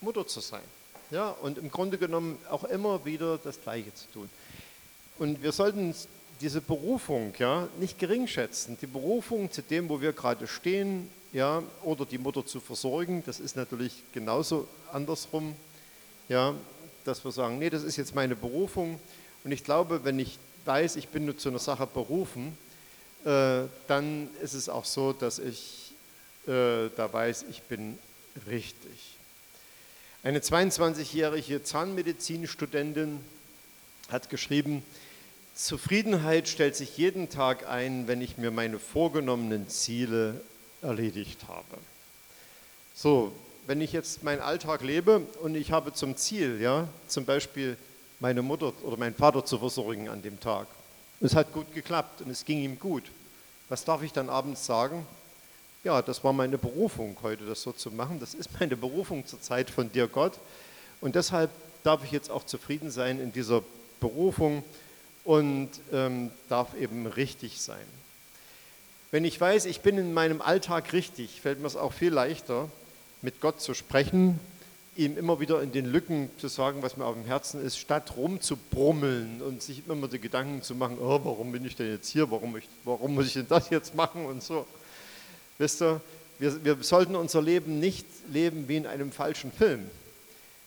Mutter 0.00 0.26
zu 0.26 0.40
sein. 0.40 0.62
Ja, 1.10 1.30
und 1.30 1.56
im 1.56 1.70
Grunde 1.70 1.96
genommen 1.96 2.38
auch 2.50 2.64
immer 2.64 3.04
wieder 3.04 3.38
das 3.38 3.60
Gleiche 3.60 3.94
zu 3.94 4.06
tun. 4.12 4.30
Und 5.18 5.42
wir 5.42 5.52
sollten 5.52 5.94
diese 6.40 6.60
Berufung 6.60 7.32
ja, 7.38 7.66
nicht 7.80 7.98
gering 7.98 8.26
schätzen. 8.26 8.76
Die 8.80 8.86
Berufung 8.86 9.50
zu 9.50 9.62
dem, 9.62 9.88
wo 9.88 10.00
wir 10.00 10.12
gerade 10.12 10.46
stehen, 10.46 11.10
ja, 11.32 11.62
oder 11.82 12.04
die 12.04 12.18
Mutter 12.18 12.44
zu 12.44 12.60
versorgen, 12.60 13.22
das 13.26 13.40
ist 13.40 13.56
natürlich 13.56 14.02
genauso 14.12 14.68
andersrum, 14.92 15.54
ja, 16.28 16.54
dass 17.04 17.24
wir 17.24 17.32
sagen, 17.32 17.58
nee, 17.58 17.70
das 17.70 17.82
ist 17.82 17.96
jetzt 17.96 18.14
meine 18.14 18.36
Berufung. 18.36 19.00
Und 19.44 19.52
ich 19.52 19.64
glaube, 19.64 20.04
wenn 20.04 20.18
ich 20.18 20.38
weiß, 20.64 20.96
ich 20.96 21.08
bin 21.08 21.24
nur 21.24 21.38
zu 21.38 21.48
einer 21.48 21.58
Sache 21.58 21.86
berufen, 21.86 22.56
äh, 23.24 23.62
dann 23.86 24.28
ist 24.42 24.54
es 24.54 24.68
auch 24.68 24.84
so, 24.84 25.12
dass 25.12 25.38
ich 25.38 25.92
äh, 26.46 26.88
da 26.96 27.08
weiß, 27.10 27.46
ich 27.50 27.62
bin 27.62 27.98
richtig. 28.46 29.17
Eine 30.24 30.40
22-jährige 30.40 31.62
Zahnmedizinstudentin 31.62 33.20
hat 34.08 34.30
geschrieben, 34.30 34.82
Zufriedenheit 35.54 36.48
stellt 36.48 36.74
sich 36.74 36.96
jeden 36.96 37.30
Tag 37.30 37.68
ein, 37.68 38.08
wenn 38.08 38.20
ich 38.20 38.36
mir 38.36 38.50
meine 38.50 38.80
vorgenommenen 38.80 39.68
Ziele 39.68 40.40
erledigt 40.82 41.46
habe. 41.46 41.78
So, 42.96 43.30
wenn 43.68 43.80
ich 43.80 43.92
jetzt 43.92 44.24
meinen 44.24 44.40
Alltag 44.40 44.82
lebe 44.82 45.20
und 45.40 45.54
ich 45.54 45.70
habe 45.70 45.92
zum 45.92 46.16
Ziel, 46.16 46.60
ja, 46.60 46.88
zum 47.06 47.24
Beispiel 47.24 47.76
meine 48.18 48.42
Mutter 48.42 48.72
oder 48.82 48.96
meinen 48.96 49.14
Vater 49.14 49.44
zu 49.44 49.58
versorgen 49.58 50.08
an 50.08 50.22
dem 50.22 50.40
Tag. 50.40 50.66
Es 51.20 51.36
hat 51.36 51.52
gut 51.52 51.72
geklappt 51.72 52.22
und 52.22 52.30
es 52.30 52.44
ging 52.44 52.58
ihm 52.58 52.80
gut. 52.80 53.04
Was 53.68 53.84
darf 53.84 54.02
ich 54.02 54.12
dann 54.12 54.30
abends 54.30 54.66
sagen? 54.66 55.06
Ja, 55.84 56.02
das 56.02 56.24
war 56.24 56.32
meine 56.32 56.58
Berufung, 56.58 57.16
heute 57.22 57.44
das 57.44 57.62
so 57.62 57.72
zu 57.72 57.90
machen. 57.90 58.18
Das 58.20 58.34
ist 58.34 58.50
meine 58.60 58.76
Berufung 58.76 59.26
zur 59.26 59.40
Zeit 59.40 59.70
von 59.70 59.90
dir, 59.92 60.08
Gott. 60.08 60.38
Und 61.00 61.14
deshalb 61.14 61.50
darf 61.84 62.04
ich 62.04 62.10
jetzt 62.10 62.30
auch 62.30 62.44
zufrieden 62.44 62.90
sein 62.90 63.20
in 63.20 63.32
dieser 63.32 63.62
Berufung 64.00 64.64
und 65.24 65.70
ähm, 65.92 66.30
darf 66.48 66.74
eben 66.74 67.06
richtig 67.06 67.60
sein. 67.60 67.86
Wenn 69.10 69.24
ich 69.24 69.40
weiß, 69.40 69.64
ich 69.64 69.80
bin 69.80 69.96
in 69.96 70.12
meinem 70.12 70.42
Alltag 70.42 70.92
richtig, 70.92 71.40
fällt 71.40 71.60
mir 71.60 71.66
es 71.66 71.76
auch 71.76 71.92
viel 71.92 72.12
leichter, 72.12 72.68
mit 73.22 73.40
Gott 73.40 73.60
zu 73.60 73.72
sprechen, 73.74 74.38
ihm 74.96 75.16
immer 75.16 75.40
wieder 75.40 75.62
in 75.62 75.72
den 75.72 75.86
Lücken 75.86 76.28
zu 76.38 76.48
sagen, 76.48 76.82
was 76.82 76.96
mir 76.96 77.04
auf 77.04 77.14
dem 77.14 77.24
Herzen 77.24 77.64
ist, 77.64 77.78
statt 77.78 78.16
rumzubrummeln 78.16 79.40
und 79.42 79.62
sich 79.62 79.82
immer 79.88 80.08
die 80.08 80.18
Gedanken 80.18 80.62
zu 80.62 80.74
machen, 80.74 80.98
oh, 81.00 81.20
warum 81.22 81.52
bin 81.52 81.64
ich 81.64 81.76
denn 81.76 81.90
jetzt 81.90 82.10
hier, 82.10 82.30
warum, 82.30 82.56
ich, 82.56 82.68
warum 82.84 83.14
muss 83.14 83.28
ich 83.28 83.34
denn 83.34 83.46
das 83.48 83.70
jetzt 83.70 83.94
machen 83.94 84.26
und 84.26 84.42
so. 84.42 84.66
Wisst 85.58 85.82
ihr, 85.82 86.00
wir, 86.38 86.64
wir 86.64 86.76
sollten 86.82 87.16
unser 87.16 87.42
Leben 87.42 87.80
nicht 87.80 88.06
leben 88.32 88.68
wie 88.68 88.76
in 88.76 88.86
einem 88.86 89.12
falschen 89.12 89.52
Film. 89.52 89.90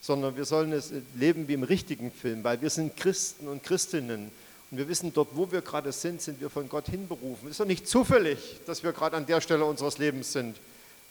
sondern 0.02 0.36
wir 0.36 0.46
sollen 0.46 0.74
es 0.74 0.92
leben 1.14 1.48
wie 1.48 1.54
im 1.54 1.64
richtigen 1.64 2.12
Film, 2.12 2.44
weil 2.44 2.60
wir 2.62 2.72
sind 2.72 2.98
Christen 2.98 3.48
und 3.48 3.64
Christinnen. 3.64 4.32
Und 4.72 4.78
wir 4.78 4.88
wissen, 4.88 5.14
dort, 5.14 5.30
wo 5.34 5.52
wir 5.52 5.62
gerade 5.62 5.92
sind, 5.92 6.22
sind 6.22 6.42
wir 6.42 6.50
von 6.50 6.68
Gott 6.68 6.88
hinberufen. 6.88 7.46
Es 7.46 7.52
ist 7.52 7.60
doch 7.60 7.66
nicht 7.66 7.88
zufällig, 7.88 8.40
dass 8.66 8.84
wir 8.84 8.94
gerade 8.94 9.16
an 9.16 9.28
der 9.28 9.42
Stelle 9.42 9.64
unseres 9.64 10.00
Lebens 10.00 10.34
sind, 10.34 10.58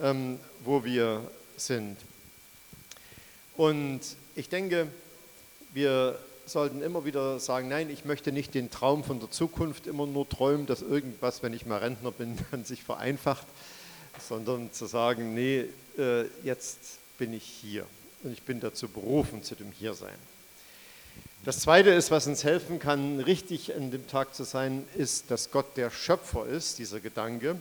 ähm, 0.00 0.40
wo 0.64 0.82
wir 0.82 1.22
sind. 1.56 1.96
Und 3.56 4.00
ich 4.34 4.48
denke, 4.48 4.88
wir 5.72 6.18
sollten 6.46 6.82
immer 6.82 7.04
wieder 7.04 7.38
sagen, 7.38 7.68
nein, 7.68 7.90
ich 7.90 8.04
möchte 8.04 8.32
nicht 8.32 8.54
den 8.54 8.70
Traum 8.70 9.04
von 9.04 9.20
der 9.20 9.30
Zukunft 9.30 9.86
immer 9.86 10.06
nur 10.06 10.28
träumen, 10.28 10.66
dass 10.66 10.82
irgendwas, 10.82 11.44
wenn 11.44 11.52
ich 11.52 11.64
mal 11.64 11.78
Rentner 11.78 12.10
bin, 12.10 12.38
dann 12.50 12.64
sich 12.64 12.82
vereinfacht, 12.82 13.46
sondern 14.18 14.72
zu 14.72 14.86
sagen, 14.86 15.34
nee, 15.34 15.66
äh, 15.98 16.24
jetzt 16.42 16.78
bin 17.18 17.32
ich 17.32 17.44
hier 17.44 17.86
und 18.22 18.32
ich 18.32 18.42
bin 18.42 18.60
dazu 18.60 18.88
berufen, 18.88 19.42
zu 19.42 19.54
dem 19.54 19.72
Hiersein. 19.72 20.18
Das 21.44 21.60
Zweite 21.60 21.90
ist, 21.90 22.10
was 22.10 22.26
uns 22.26 22.44
helfen 22.44 22.78
kann, 22.78 23.20
richtig 23.20 23.74
an 23.74 23.90
dem 23.90 24.06
Tag 24.06 24.34
zu 24.34 24.44
sein, 24.44 24.86
ist, 24.96 25.30
dass 25.30 25.50
Gott 25.50 25.76
der 25.76 25.90
Schöpfer 25.90 26.46
ist, 26.46 26.78
dieser 26.78 27.00
Gedanke. 27.00 27.56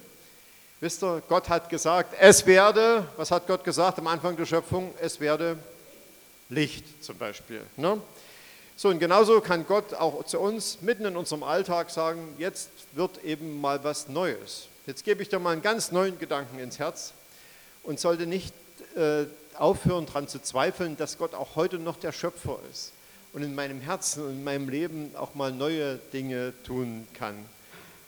Wisst 0.81 1.01
ihr, 1.03 1.21
Gott 1.29 1.47
hat 1.47 1.69
gesagt, 1.69 2.13
es 2.19 2.45
werde, 2.45 3.07
was 3.15 3.31
hat 3.31 3.47
Gott 3.47 3.63
gesagt 3.63 3.99
am 3.99 4.07
Anfang 4.07 4.35
der 4.35 4.45
Schöpfung? 4.45 4.93
Es 4.99 5.19
werde 5.19 5.57
Licht 6.49 7.03
zum 7.03 7.17
Beispiel. 7.17 7.61
Ne? 7.77 8.01
So, 8.75 8.89
und 8.89 8.99
genauso 8.99 9.39
kann 9.41 9.65
Gott 9.65 9.93
auch 9.93 10.25
zu 10.25 10.39
uns 10.39 10.81
mitten 10.81 11.05
in 11.05 11.15
unserem 11.15 11.43
Alltag 11.43 11.89
sagen, 11.89 12.33
jetzt 12.37 12.69
wird 12.93 13.23
eben 13.23 13.59
mal 13.61 13.83
was 13.83 14.07
Neues. 14.07 14.67
Jetzt 14.89 15.03
gebe 15.03 15.21
ich 15.21 15.29
dir 15.29 15.37
mal 15.37 15.51
einen 15.51 15.61
ganz 15.61 15.91
neuen 15.91 16.17
Gedanken 16.17 16.57
ins 16.57 16.79
Herz 16.79 17.13
und 17.83 17.99
sollte 17.99 18.25
nicht 18.25 18.55
äh, 18.95 19.25
aufhören 19.53 20.07
daran 20.07 20.27
zu 20.27 20.41
zweifeln, 20.41 20.97
dass 20.97 21.19
Gott 21.19 21.35
auch 21.35 21.55
heute 21.55 21.77
noch 21.77 21.97
der 21.97 22.11
Schöpfer 22.11 22.57
ist 22.71 22.93
und 23.31 23.43
in 23.43 23.53
meinem 23.53 23.81
Herzen 23.81 24.23
und 24.23 24.31
in 24.31 24.43
meinem 24.43 24.67
Leben 24.67 25.15
auch 25.15 25.35
mal 25.35 25.51
neue 25.51 25.99
Dinge 26.11 26.53
tun 26.63 27.07
kann. 27.13 27.35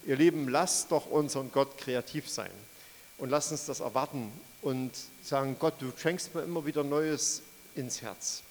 Ihr 0.07 0.15
Lieben, 0.15 0.49
lasst 0.49 0.91
doch 0.91 1.05
unseren 1.05 1.51
Gott 1.51 1.77
kreativ 1.77 2.27
sein 2.27 2.49
und 3.19 3.29
lasst 3.29 3.51
uns 3.51 3.67
das 3.67 3.79
erwarten 3.79 4.31
und 4.63 4.89
sagen, 5.23 5.57
Gott, 5.59 5.75
du 5.81 5.91
schenkst 5.95 6.33
mir 6.33 6.41
immer 6.41 6.65
wieder 6.65 6.83
Neues 6.83 7.43
ins 7.75 8.01
Herz. 8.01 8.41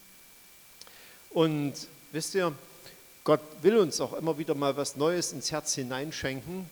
Und 1.31 1.75
wisst 2.13 2.37
ihr, 2.37 2.55
Gott 3.25 3.41
will 3.63 3.77
uns 3.79 4.01
auch 4.01 4.13
immer 4.13 4.39
wieder 4.39 4.55
mal 4.55 4.77
was 4.77 4.95
Neues 4.95 5.33
ins 5.33 5.51
Herz 5.51 5.75
hineinschenken, 5.75 6.71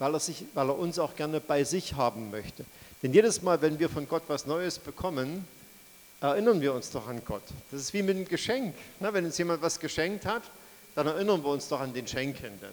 weil 0.00 0.14
er, 0.14 0.20
sich, 0.20 0.44
weil 0.54 0.68
er 0.68 0.78
uns 0.78 0.98
auch 0.98 1.14
gerne 1.14 1.40
bei 1.40 1.62
sich 1.62 1.94
haben 1.94 2.30
möchte. 2.30 2.64
Denn 3.02 3.12
jedes 3.12 3.42
Mal, 3.42 3.62
wenn 3.62 3.78
wir 3.78 3.88
von 3.88 4.08
Gott 4.08 4.24
was 4.28 4.46
Neues 4.46 4.78
bekommen, 4.78 5.46
erinnern 6.20 6.60
wir 6.60 6.74
uns 6.74 6.90
doch 6.90 7.06
an 7.06 7.22
Gott. 7.24 7.42
Das 7.70 7.80
ist 7.82 7.92
wie 7.92 8.02
mit 8.02 8.16
einem 8.16 8.26
Geschenk. 8.26 8.74
wenn 8.98 9.24
uns 9.24 9.38
jemand 9.38 9.62
was 9.62 9.78
geschenkt 9.78 10.24
hat, 10.26 10.42
dann 10.94 11.06
erinnern 11.06 11.42
wir 11.42 11.50
uns 11.50 11.68
doch 11.68 11.80
an 11.80 11.92
den 11.92 12.06
Schenkenden. 12.06 12.70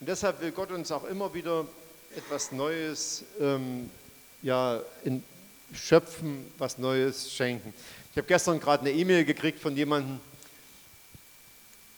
Und 0.00 0.08
deshalb 0.08 0.40
will 0.40 0.50
Gott 0.50 0.70
uns 0.70 0.90
auch 0.92 1.04
immer 1.04 1.32
wieder 1.32 1.64
etwas 2.16 2.50
Neues 2.50 3.24
ähm, 3.40 3.88
ja, 4.42 4.80
in, 5.04 5.22
schöpfen, 5.72 6.44
was 6.58 6.78
Neues 6.78 7.32
schenken. 7.32 7.72
Ich 8.10 8.16
habe 8.16 8.26
gestern 8.26 8.58
gerade 8.58 8.82
eine 8.82 8.92
E-Mail 8.92 9.24
gekriegt 9.24 9.60
von 9.60 9.76
jemandem 9.76 10.18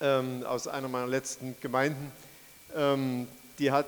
ähm, 0.00 0.44
aus 0.44 0.68
einer 0.68 0.88
meiner 0.88 1.06
letzten 1.06 1.56
Gemeinden. 1.60 2.12
Ähm, 2.74 3.26
die 3.58 3.70
hat 3.70 3.86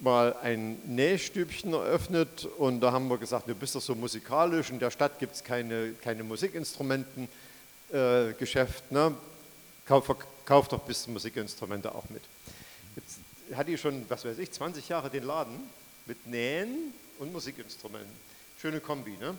mal 0.00 0.34
ein 0.42 0.78
Nähstübchen 0.86 1.72
eröffnet 1.72 2.46
und 2.58 2.80
da 2.80 2.92
haben 2.92 3.08
wir 3.08 3.18
gesagt, 3.18 3.48
du 3.48 3.54
bist 3.54 3.74
doch 3.74 3.80
so 3.80 3.94
musikalisch, 3.94 4.70
in 4.70 4.78
der 4.78 4.90
Stadt 4.90 5.18
gibt 5.18 5.34
es 5.34 5.44
keine, 5.44 5.92
keine 6.02 6.24
Musikinstrumentengeschäft, 6.24 8.84
äh, 8.90 8.94
ne? 8.94 9.14
kauf, 9.86 10.14
kauf 10.44 10.68
doch 10.68 10.80
bis 10.80 11.06
Musikinstrumente 11.06 11.94
auch 11.94 12.08
mit. 12.10 12.22
Jetzt 12.96 13.18
hat 13.56 13.68
die 13.68 13.76
schon, 13.76 14.04
was 14.08 14.24
weiß 14.24 14.38
ich, 14.38 14.50
20 14.50 14.88
Jahre 14.88 15.10
den 15.10 15.24
Laden 15.24 15.58
mit 16.06 16.26
Nähen 16.26 16.94
und 17.18 17.32
Musikinstrumenten. 17.32 18.30
Schöne 18.60 18.80
Kombi, 18.80 19.16
ne? 19.20 19.36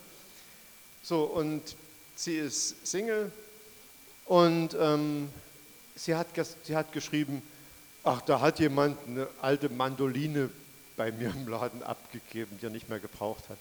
So, 1.03 1.23
und 1.23 1.75
sie 2.15 2.37
ist 2.37 2.85
Single 2.85 3.31
und 4.25 4.75
ähm, 4.79 5.29
sie, 5.95 6.15
hat, 6.15 6.27
sie 6.63 6.75
hat 6.75 6.91
geschrieben, 6.91 7.41
ach, 8.03 8.21
da 8.21 8.39
hat 8.39 8.59
jemand 8.59 8.97
eine 9.07 9.27
alte 9.41 9.69
Mandoline 9.69 10.49
bei 11.01 11.11
mir 11.11 11.31
im 11.31 11.47
Laden 11.47 11.81
abgegeben, 11.81 12.59
die 12.61 12.67
er 12.67 12.69
nicht 12.69 12.87
mehr 12.87 12.99
gebraucht 12.99 13.49
hat. 13.49 13.57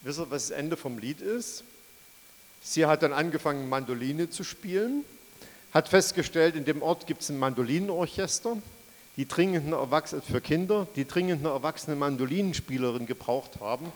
Wisst 0.00 0.18
ihr, 0.18 0.30
was 0.30 0.48
das 0.48 0.56
Ende 0.56 0.78
vom 0.78 0.96
Lied 0.96 1.20
ist? 1.20 1.64
Sie 2.62 2.86
hat 2.86 3.02
dann 3.02 3.12
angefangen, 3.12 3.68
Mandoline 3.68 4.30
zu 4.30 4.42
spielen, 4.42 5.04
hat 5.74 5.88
festgestellt, 5.88 6.56
in 6.56 6.64
dem 6.64 6.80
Ort 6.80 7.06
gibt 7.06 7.20
es 7.20 7.28
ein 7.28 7.38
Mandolinenorchester, 7.38 8.56
die 9.18 9.28
dringend 9.28 9.66
eine 9.66 9.76
Erwachsene, 9.76 10.22
für 10.22 10.40
Kinder, 10.40 10.86
die 10.96 11.06
dringend 11.06 11.44
eine 11.44 11.52
erwachsene 11.52 11.94
Mandolinenspielerin 11.94 13.04
gebraucht 13.04 13.60
haben. 13.60 13.92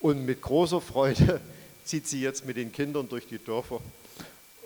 Und 0.00 0.24
mit 0.24 0.40
großer 0.40 0.80
Freude 0.80 1.42
zieht 1.84 2.08
sie 2.08 2.22
jetzt 2.22 2.46
mit 2.46 2.56
den 2.56 2.72
Kindern 2.72 3.06
durch 3.06 3.26
die 3.26 3.38
Dörfer 3.38 3.82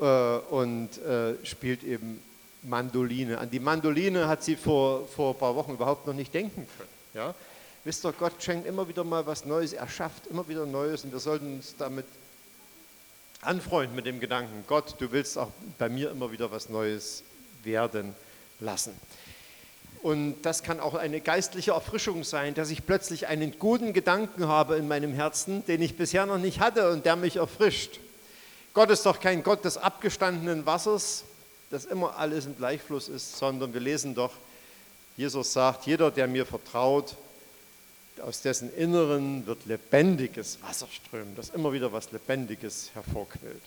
äh, 0.01 0.55
und 0.55 0.97
äh, 0.99 1.45
spielt 1.45 1.83
eben 1.83 2.23
Mandoline. 2.63 3.39
An 3.39 3.51
die 3.51 3.61
Mandoline 3.61 4.29
hat 4.29 4.43
sie 4.43 4.57
vor, 4.57 5.07
vor 5.09 5.35
ein 5.35 5.39
paar 5.39 5.55
Wochen 5.55 5.73
überhaupt 5.73 6.07
noch 6.07 6.15
nicht 6.15 6.33
denken 6.35 6.67
können. 6.77 6.89
Ja? 7.15 7.35
Wisst 7.85 8.05
ihr, 8.05 8.13
Gott 8.13 8.43
schenkt 8.43 8.67
immer 8.67 8.89
wieder 8.89 9.05
mal 9.05 9.27
was 9.27 9.45
Neues, 9.45 9.73
er 9.73 9.89
schafft 9.89 10.27
immer 10.27 10.47
wieder 10.49 10.67
Neues 10.67 11.05
und 11.05 11.13
wir 11.13 11.21
sollten 11.21 11.57
uns 11.57 11.75
damit 11.79 12.07
anfreunden 13.41 13.95
mit 13.95 14.07
dem 14.07 14.21
Gedanken, 14.21 14.65
Gott, 14.67 14.97
du 14.99 15.11
willst 15.13 15.39
auch 15.39 15.51
bei 15.79 15.89
mir 15.89 16.11
immer 16.11 16.33
wieder 16.33 16.51
was 16.51 16.69
Neues 16.69 17.23
werden 17.63 18.15
lassen. 18.61 18.93
Und 20.03 20.43
das 20.43 20.63
kann 20.63 20.81
auch 20.81 20.95
eine 20.95 21.21
geistliche 21.21 21.73
Erfrischung 21.73 22.25
sein, 22.25 22.55
dass 22.55 22.71
ich 22.71 22.87
plötzlich 22.87 23.27
einen 23.27 23.59
guten 23.59 23.93
Gedanken 23.93 24.47
habe 24.47 24.77
in 24.77 24.87
meinem 24.87 25.13
Herzen, 25.13 25.65
den 25.67 25.83
ich 25.83 25.97
bisher 25.97 26.27
noch 26.27 26.39
nicht 26.39 26.61
hatte 26.61 26.91
und 26.91 27.05
der 27.05 27.17
mich 27.17 27.37
erfrischt. 27.37 27.99
Gott 28.75 28.91
ist 28.91 29.07
doch 29.07 29.19
kein 29.19 29.43
Gott 29.43 29.65
des 29.65 29.77
abgestandenen 29.77 30.67
Wassers, 30.67 31.25
das 31.71 31.85
immer 31.85 32.17
alles 32.17 32.47
im 32.47 32.57
Gleichfluss 32.57 33.09
ist, 33.09 33.37
sondern 33.37 33.73
wir 33.75 33.81
lesen 33.81 34.15
doch, 34.15 34.33
Jesus 35.17 35.53
sagt, 35.53 35.87
jeder, 35.87 36.11
der 36.11 36.29
mir 36.29 36.47
vertraut, 36.47 37.17
aus 38.23 38.43
dessen 38.43 38.75
Inneren 38.75 39.47
wird 39.47 39.67
lebendiges 39.67 40.59
Wasser 40.63 40.89
strömen, 40.93 41.37
das 41.37 41.51
immer 41.51 41.73
wieder 41.73 41.93
was 41.93 42.11
Lebendiges 42.13 42.91
hervorquillt. 42.95 43.63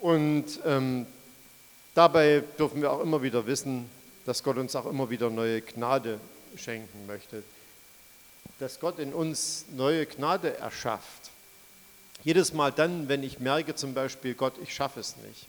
Und 0.00 0.60
ähm, 0.64 1.06
dabei 1.94 2.42
dürfen 2.58 2.82
wir 2.82 2.92
auch 2.92 3.00
immer 3.00 3.22
wieder 3.22 3.46
wissen, 3.46 3.88
dass 4.26 4.42
Gott 4.42 4.56
uns 4.56 4.76
auch 4.76 4.86
immer 4.86 5.10
wieder 5.10 5.30
neue 5.30 5.62
Gnade 5.62 6.20
schenken 6.56 7.06
möchte. 7.06 7.42
Dass 8.58 8.80
Gott 8.80 8.98
in 8.98 9.12
uns 9.12 9.66
neue 9.70 10.06
Gnade 10.06 10.56
erschafft. 10.58 11.30
Jedes 12.24 12.52
Mal 12.52 12.70
dann, 12.70 13.08
wenn 13.08 13.22
ich 13.22 13.40
merke 13.40 13.74
zum 13.74 13.94
Beispiel, 13.94 14.34
Gott, 14.34 14.54
ich 14.62 14.74
schaffe 14.74 15.00
es 15.00 15.16
nicht. 15.16 15.46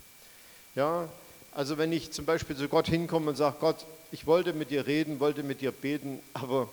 Ja, 0.75 1.07
also 1.51 1.77
wenn 1.77 1.91
ich 1.91 2.11
zum 2.11 2.25
Beispiel 2.25 2.55
zu 2.55 2.67
Gott 2.67 2.87
hinkomme 2.87 3.29
und 3.29 3.35
sage, 3.35 3.57
Gott, 3.59 3.85
ich 4.11 4.25
wollte 4.25 4.53
mit 4.53 4.71
dir 4.71 4.87
reden, 4.87 5.19
wollte 5.19 5.43
mit 5.43 5.61
dir 5.61 5.71
beten, 5.71 6.19
aber 6.33 6.67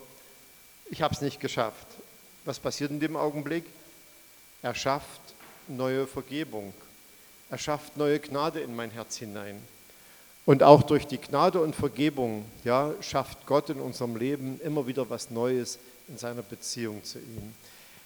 ich 0.90 1.02
habe 1.02 1.14
es 1.14 1.20
nicht 1.20 1.40
geschafft. 1.40 1.86
Was 2.44 2.58
passiert 2.58 2.90
in 2.90 3.00
dem 3.00 3.16
Augenblick? 3.16 3.64
Er 4.62 4.74
schafft 4.74 5.20
neue 5.68 6.06
Vergebung. 6.06 6.72
Er 7.50 7.58
schafft 7.58 7.96
neue 7.96 8.18
Gnade 8.20 8.60
in 8.60 8.74
mein 8.74 8.90
Herz 8.90 9.16
hinein. 9.16 9.62
Und 10.46 10.62
auch 10.62 10.82
durch 10.82 11.06
die 11.06 11.18
Gnade 11.18 11.60
und 11.60 11.76
Vergebung 11.76 12.44
ja, 12.64 12.92
schafft 13.02 13.46
Gott 13.46 13.70
in 13.70 13.80
unserem 13.80 14.16
Leben 14.16 14.60
immer 14.64 14.86
wieder 14.86 15.08
was 15.10 15.30
Neues 15.30 15.78
in 16.08 16.18
seiner 16.18 16.42
Beziehung 16.42 17.04
zu 17.04 17.18
ihm. 17.18 17.54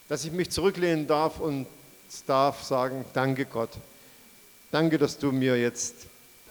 Dass 0.08 0.24
ich 0.24 0.32
mich 0.32 0.50
zurücklehnen 0.50 1.06
darf 1.06 1.38
und 1.40 1.66
darf 2.26 2.62
sagen, 2.62 3.04
danke 3.14 3.46
Gott. 3.46 3.70
Danke, 4.74 4.98
dass 4.98 5.18
du 5.18 5.30
mir 5.30 5.56
jetzt 5.56 5.94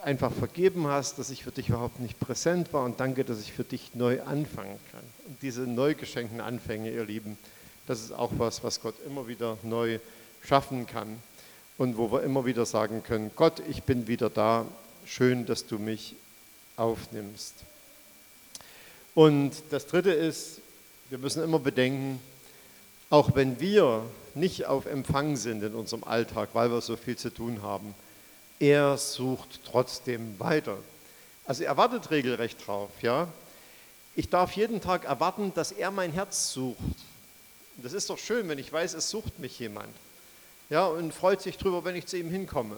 einfach 0.02 0.32
vergeben 0.32 0.88
hast, 0.88 1.20
dass 1.20 1.30
ich 1.30 1.44
für 1.44 1.52
dich 1.52 1.68
überhaupt 1.68 2.00
nicht 2.00 2.22
präsent 2.22 2.72
war 2.72 2.86
und 2.86 3.02
danke, 3.02 3.26
dass 3.26 3.42
ich 3.42 3.52
für 3.52 3.66
dich 3.66 3.96
neu 3.96 4.22
anfangen 4.22 4.80
kann. 4.94 5.04
Und 5.28 5.42
diese 5.42 5.64
neu 5.64 5.94
geschenkten 5.94 6.40
Anfänge, 6.40 6.90
ihr 6.90 7.04
Lieben, 7.04 7.38
das 7.86 8.00
ist 8.00 8.14
auch 8.14 8.32
was, 8.38 8.64
was 8.64 8.80
Gott 8.80 8.96
immer 9.06 9.28
wieder 9.28 9.58
neu 9.62 10.00
schaffen 10.42 10.88
kann 10.88 11.22
und 11.78 11.98
wo 11.98 12.14
wir 12.14 12.24
immer 12.24 12.46
wieder 12.46 12.66
sagen 12.66 13.04
können, 13.04 13.30
Gott, 13.36 13.62
ich 13.70 13.84
bin 13.84 14.08
wieder 14.08 14.30
da, 14.30 14.66
schön, 15.06 15.46
dass 15.46 15.68
du 15.68 15.78
mich 15.78 16.16
aufnimmst. 16.78 17.56
Und 19.16 19.52
das 19.70 19.86
Dritte 19.86 20.14
ist, 20.14 20.62
wir 21.10 21.18
müssen 21.18 21.44
immer 21.44 21.60
bedenken, 21.60 22.22
auch 23.10 23.36
wenn 23.36 23.60
wir 23.60 24.06
nicht 24.34 24.66
auf 24.66 24.86
Empfang 24.86 25.36
sind 25.36 25.62
in 25.62 25.76
unserem 25.76 26.06
Alltag, 26.06 26.52
weil 26.54 26.72
wir 26.72 26.80
so 26.80 26.96
viel 26.96 27.18
zu 27.18 27.30
tun 27.30 27.62
haben, 27.62 27.94
er 28.64 28.98
sucht 28.98 29.60
trotzdem 29.66 30.40
weiter. 30.40 30.78
Also 31.46 31.66
er 31.66 31.76
wartet 31.76 32.12
regelrecht 32.12 32.66
drauf. 32.66 32.90
Ja? 33.02 33.28
Ich 34.16 34.30
darf 34.30 34.54
jeden 34.54 34.80
Tag 34.80 35.04
erwarten, 35.04 35.52
dass 35.54 35.74
er 35.74 35.92
mein 35.92 36.14
Herz 36.14 36.54
sucht. 36.54 36.78
Das 37.76 37.92
ist 37.92 38.10
doch 38.10 38.18
schön, 38.18 38.48
wenn 38.48 38.60
ich 38.60 38.72
weiß, 38.72 38.94
es 38.94 39.10
sucht 39.10 39.38
mich 39.40 39.60
jemand. 39.60 39.94
ja, 40.70 40.86
und 40.86 41.14
freut 41.14 41.42
sich 41.42 41.58
drüber, 41.58 41.84
wenn 41.84 41.98
ich 41.98 42.06
zu 42.06 42.18
ihm 42.18 42.30
hinkomme. 42.30 42.78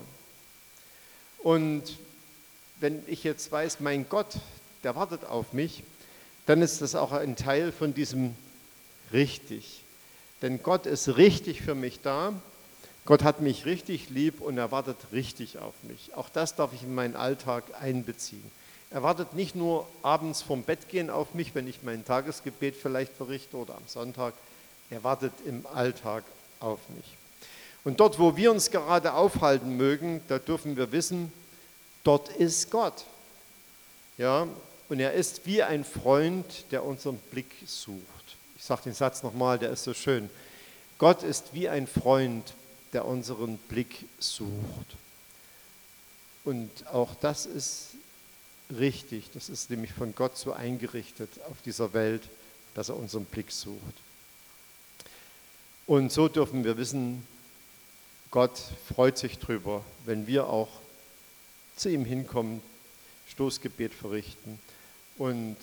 Und 1.43 1.83
wenn 2.79 3.03
ich 3.05 3.23
jetzt 3.23 3.51
weiß, 3.51 3.79
mein 3.79 4.09
Gott, 4.09 4.37
der 4.83 4.95
wartet 4.95 5.23
auf 5.23 5.53
mich, 5.53 5.83
dann 6.47 6.63
ist 6.63 6.81
das 6.81 6.95
auch 6.95 7.11
ein 7.11 7.35
Teil 7.35 7.71
von 7.71 7.93
diesem 7.93 8.33
richtig. 9.13 9.83
Denn 10.41 10.63
Gott 10.63 10.87
ist 10.87 11.17
richtig 11.17 11.61
für 11.61 11.75
mich 11.75 12.01
da. 12.01 12.33
Gott 13.05 13.23
hat 13.23 13.39
mich 13.39 13.65
richtig 13.65 14.09
lieb 14.09 14.41
und 14.41 14.57
er 14.57 14.71
wartet 14.71 14.97
richtig 15.11 15.59
auf 15.59 15.75
mich. 15.83 16.15
Auch 16.15 16.27
das 16.29 16.55
darf 16.55 16.73
ich 16.73 16.81
in 16.81 16.95
meinen 16.95 17.15
Alltag 17.15 17.63
einbeziehen. 17.79 18.51
Er 18.89 19.03
wartet 19.03 19.33
nicht 19.33 19.55
nur 19.55 19.87
abends 20.01 20.41
vom 20.41 20.63
Bett 20.63 20.89
gehen 20.89 21.11
auf 21.11 21.35
mich, 21.35 21.53
wenn 21.53 21.67
ich 21.67 21.83
mein 21.83 22.03
Tagesgebet 22.03 22.75
vielleicht 22.75 23.13
verrichte 23.13 23.57
oder 23.57 23.75
am 23.75 23.87
Sonntag. 23.87 24.33
Er 24.89 25.03
wartet 25.03 25.33
im 25.45 25.65
Alltag 25.67 26.23
auf 26.59 26.79
mich. 26.95 27.05
Und 27.83 27.99
dort, 27.99 28.17
wo 28.17 28.35
wir 28.35 28.51
uns 28.51 28.71
gerade 28.71 29.13
aufhalten 29.13 29.77
mögen, 29.77 30.21
da 30.27 30.39
dürfen 30.39 30.75
wir 30.75 30.91
wissen, 30.91 31.31
dort 32.03 32.29
ist 32.29 32.71
Gott. 32.71 33.05
Ja, 34.17 34.47
und 34.89 34.99
er 34.99 35.13
ist 35.13 35.45
wie 35.45 35.61
ein 35.61 35.83
Freund, 35.83 36.65
der 36.71 36.83
unseren 36.83 37.17
Blick 37.17 37.51
sucht. 37.67 37.99
Ich 38.57 38.63
sage 38.63 38.83
den 38.85 38.93
Satz 38.93 39.21
nochmal, 39.21 39.59
der 39.59 39.69
ist 39.69 39.83
so 39.83 39.93
schön. 39.93 40.29
Gott 40.97 41.21
ist 41.21 41.53
wie 41.53 41.69
ein 41.69 41.85
Freund, 41.85 42.53
der 42.95 43.05
unseren 43.05 43.57
Blick 43.57 44.05
sucht. 44.19 44.95
Und 46.45 46.87
auch 46.87 47.13
das 47.15 47.45
ist 47.45 47.89
richtig. 48.73 49.31
Das 49.33 49.49
ist 49.49 49.69
nämlich 49.69 49.91
von 49.91 50.15
Gott 50.15 50.37
so 50.37 50.53
eingerichtet 50.53 51.29
auf 51.49 51.61
dieser 51.65 51.91
Welt, 51.91 52.23
dass 52.73 52.87
er 52.87 52.95
unseren 52.95 53.25
Blick 53.25 53.51
sucht. 53.51 53.95
Und 55.85 56.09
so 56.09 56.29
dürfen 56.29 56.63
wir 56.63 56.77
wissen, 56.77 57.27
Gott 58.31 58.57
freut 58.87 59.17
sich 59.17 59.39
drüber, 59.39 59.83
wenn 60.05 60.25
wir 60.25 60.47
auch 60.47 60.69
zu 61.75 61.89
ihm 61.89 62.05
hinkommen, 62.05 62.61
Stoßgebet 63.27 63.93
verrichten. 63.93 64.57
Und 65.17 65.57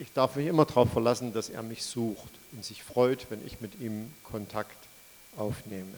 ich 0.00 0.12
darf 0.12 0.34
mich 0.34 0.48
immer 0.48 0.64
darauf 0.64 0.90
verlassen, 0.90 1.32
dass 1.32 1.48
er 1.48 1.62
mich 1.62 1.84
sucht 1.84 2.32
und 2.50 2.64
sich 2.64 2.82
freut, 2.82 3.30
wenn 3.30 3.46
ich 3.46 3.60
mit 3.60 3.80
ihm 3.80 4.12
Kontakt 4.24 4.88
aufnehme. 5.36 5.94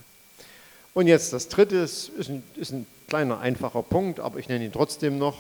Und 0.94 1.06
jetzt 1.06 1.32
das 1.32 1.48
dritte 1.48 1.76
ist 1.76 2.10
ein, 2.28 2.42
ist 2.56 2.72
ein 2.72 2.86
kleiner, 3.08 3.40
einfacher 3.40 3.82
Punkt, 3.82 4.20
aber 4.20 4.38
ich 4.38 4.48
nenne 4.48 4.64
ihn 4.64 4.72
trotzdem 4.72 5.18
noch. 5.18 5.36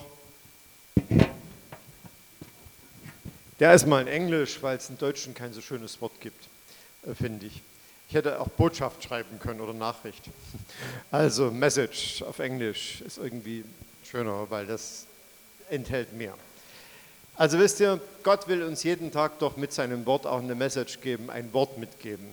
Der 3.60 3.74
ist 3.74 3.86
mal 3.86 4.00
in 4.02 4.08
Englisch, 4.08 4.62
weil 4.62 4.76
es 4.76 4.88
im 4.88 4.98
Deutschen 4.98 5.34
kein 5.34 5.52
so 5.52 5.60
schönes 5.60 6.00
Wort 6.00 6.20
gibt, 6.20 6.48
äh, 7.06 7.14
finde 7.14 7.46
ich. 7.46 7.62
Ich 8.08 8.14
hätte 8.14 8.40
auch 8.40 8.48
Botschaft 8.48 9.04
schreiben 9.04 9.38
können 9.38 9.60
oder 9.60 9.72
Nachricht. 9.72 10.24
Also 11.10 11.50
Message 11.50 12.22
auf 12.22 12.38
Englisch 12.38 13.02
ist 13.02 13.18
irgendwie 13.18 13.64
schöner, 14.04 14.46
weil 14.50 14.66
das 14.66 15.06
enthält 15.70 16.12
mehr. 16.12 16.34
Also 17.36 17.58
wisst 17.58 17.80
ihr, 17.80 18.00
Gott 18.22 18.48
will 18.48 18.62
uns 18.62 18.82
jeden 18.82 19.10
Tag 19.10 19.38
doch 19.38 19.56
mit 19.56 19.72
seinem 19.72 20.06
Wort 20.06 20.26
auch 20.26 20.40
eine 20.40 20.54
Message 20.54 21.00
geben, 21.00 21.30
ein 21.30 21.52
Wort 21.52 21.78
mitgeben. 21.78 22.26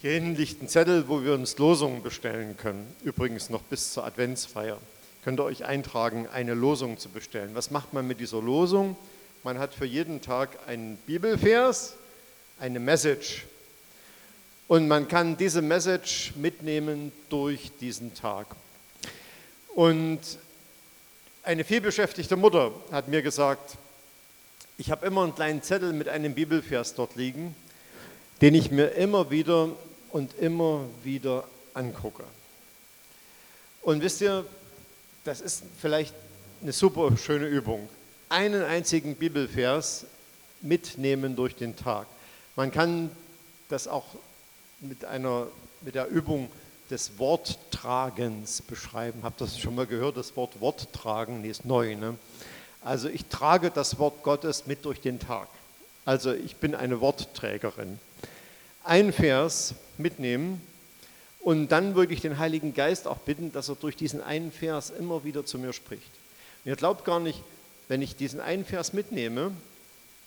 Hier 0.00 0.12
hinten 0.12 0.36
liegt 0.36 0.62
ein 0.62 0.68
Zettel, 0.68 1.08
wo 1.08 1.24
wir 1.24 1.34
uns 1.34 1.58
Losungen 1.58 2.04
bestellen 2.04 2.56
können. 2.56 2.86
Übrigens 3.02 3.50
noch 3.50 3.62
bis 3.62 3.92
zur 3.92 4.04
Adventsfeier. 4.04 4.78
Könnt 5.24 5.40
ihr 5.40 5.44
euch 5.44 5.64
eintragen, 5.64 6.28
eine 6.32 6.54
Losung 6.54 6.98
zu 6.98 7.08
bestellen. 7.08 7.50
Was 7.54 7.72
macht 7.72 7.92
man 7.92 8.06
mit 8.06 8.20
dieser 8.20 8.40
Losung? 8.40 8.96
Man 9.42 9.58
hat 9.58 9.74
für 9.74 9.86
jeden 9.86 10.20
Tag 10.22 10.50
einen 10.68 10.98
Bibelvers, 10.98 11.94
eine 12.60 12.78
Message. 12.78 13.46
Und 14.68 14.86
man 14.86 15.08
kann 15.08 15.36
diese 15.36 15.62
Message 15.62 16.32
mitnehmen 16.36 17.10
durch 17.28 17.72
diesen 17.80 18.14
Tag. 18.14 18.46
Und 19.74 20.20
eine 21.42 21.64
vielbeschäftigte 21.64 22.36
Mutter 22.36 22.70
hat 22.92 23.08
mir 23.08 23.22
gesagt, 23.22 23.76
ich 24.76 24.92
habe 24.92 25.04
immer 25.04 25.24
einen 25.24 25.34
kleinen 25.34 25.64
Zettel 25.64 25.92
mit 25.92 26.08
einem 26.08 26.34
Bibelvers 26.34 26.94
dort 26.94 27.16
liegen, 27.16 27.56
den 28.40 28.54
ich 28.54 28.70
mir 28.70 28.92
immer 28.92 29.32
wieder 29.32 29.70
und 30.10 30.34
immer 30.38 30.84
wieder 31.02 31.44
angucke. 31.74 32.24
Und 33.82 34.02
wisst 34.02 34.20
ihr, 34.20 34.44
das 35.24 35.40
ist 35.40 35.62
vielleicht 35.80 36.14
eine 36.62 36.72
super 36.72 37.16
schöne 37.16 37.46
Übung. 37.46 37.88
Einen 38.28 38.62
einzigen 38.62 39.14
Bibelvers 39.14 40.06
mitnehmen 40.60 41.36
durch 41.36 41.54
den 41.54 41.76
Tag. 41.76 42.06
Man 42.56 42.70
kann 42.72 43.10
das 43.68 43.86
auch 43.86 44.04
mit, 44.80 45.04
einer, 45.04 45.46
mit 45.82 45.94
der 45.94 46.08
Übung 46.08 46.50
des 46.90 47.18
Worttragens 47.18 48.62
beschreiben. 48.62 49.20
Habt 49.22 49.40
ihr 49.40 49.46
das 49.46 49.58
schon 49.58 49.74
mal 49.74 49.86
gehört, 49.86 50.16
das 50.16 50.36
Wort 50.36 50.60
Worttragen? 50.60 51.42
Nee, 51.42 51.50
ist 51.50 51.64
neu. 51.64 51.94
Ne? 51.94 52.16
Also 52.82 53.08
ich 53.08 53.26
trage 53.26 53.70
das 53.70 53.98
Wort 53.98 54.22
Gottes 54.22 54.66
mit 54.66 54.84
durch 54.84 55.00
den 55.00 55.20
Tag. 55.20 55.48
Also 56.04 56.32
ich 56.32 56.56
bin 56.56 56.74
eine 56.74 57.00
Wortträgerin. 57.00 57.98
Ein 58.88 59.12
Vers 59.12 59.74
mitnehmen 59.98 60.62
und 61.40 61.68
dann 61.68 61.94
würde 61.94 62.14
ich 62.14 62.22
den 62.22 62.38
Heiligen 62.38 62.72
Geist 62.72 63.06
auch 63.06 63.18
bitten, 63.18 63.52
dass 63.52 63.68
er 63.68 63.74
durch 63.74 63.96
diesen 63.96 64.22
einen 64.22 64.50
Vers 64.50 64.88
immer 64.88 65.24
wieder 65.24 65.44
zu 65.44 65.58
mir 65.58 65.74
spricht. 65.74 66.10
Und 66.64 66.70
ihr 66.70 66.76
glaubt 66.76 67.04
gar 67.04 67.20
nicht, 67.20 67.38
wenn 67.88 68.00
ich 68.00 68.16
diesen 68.16 68.40
einen 68.40 68.64
Vers 68.64 68.94
mitnehme, 68.94 69.52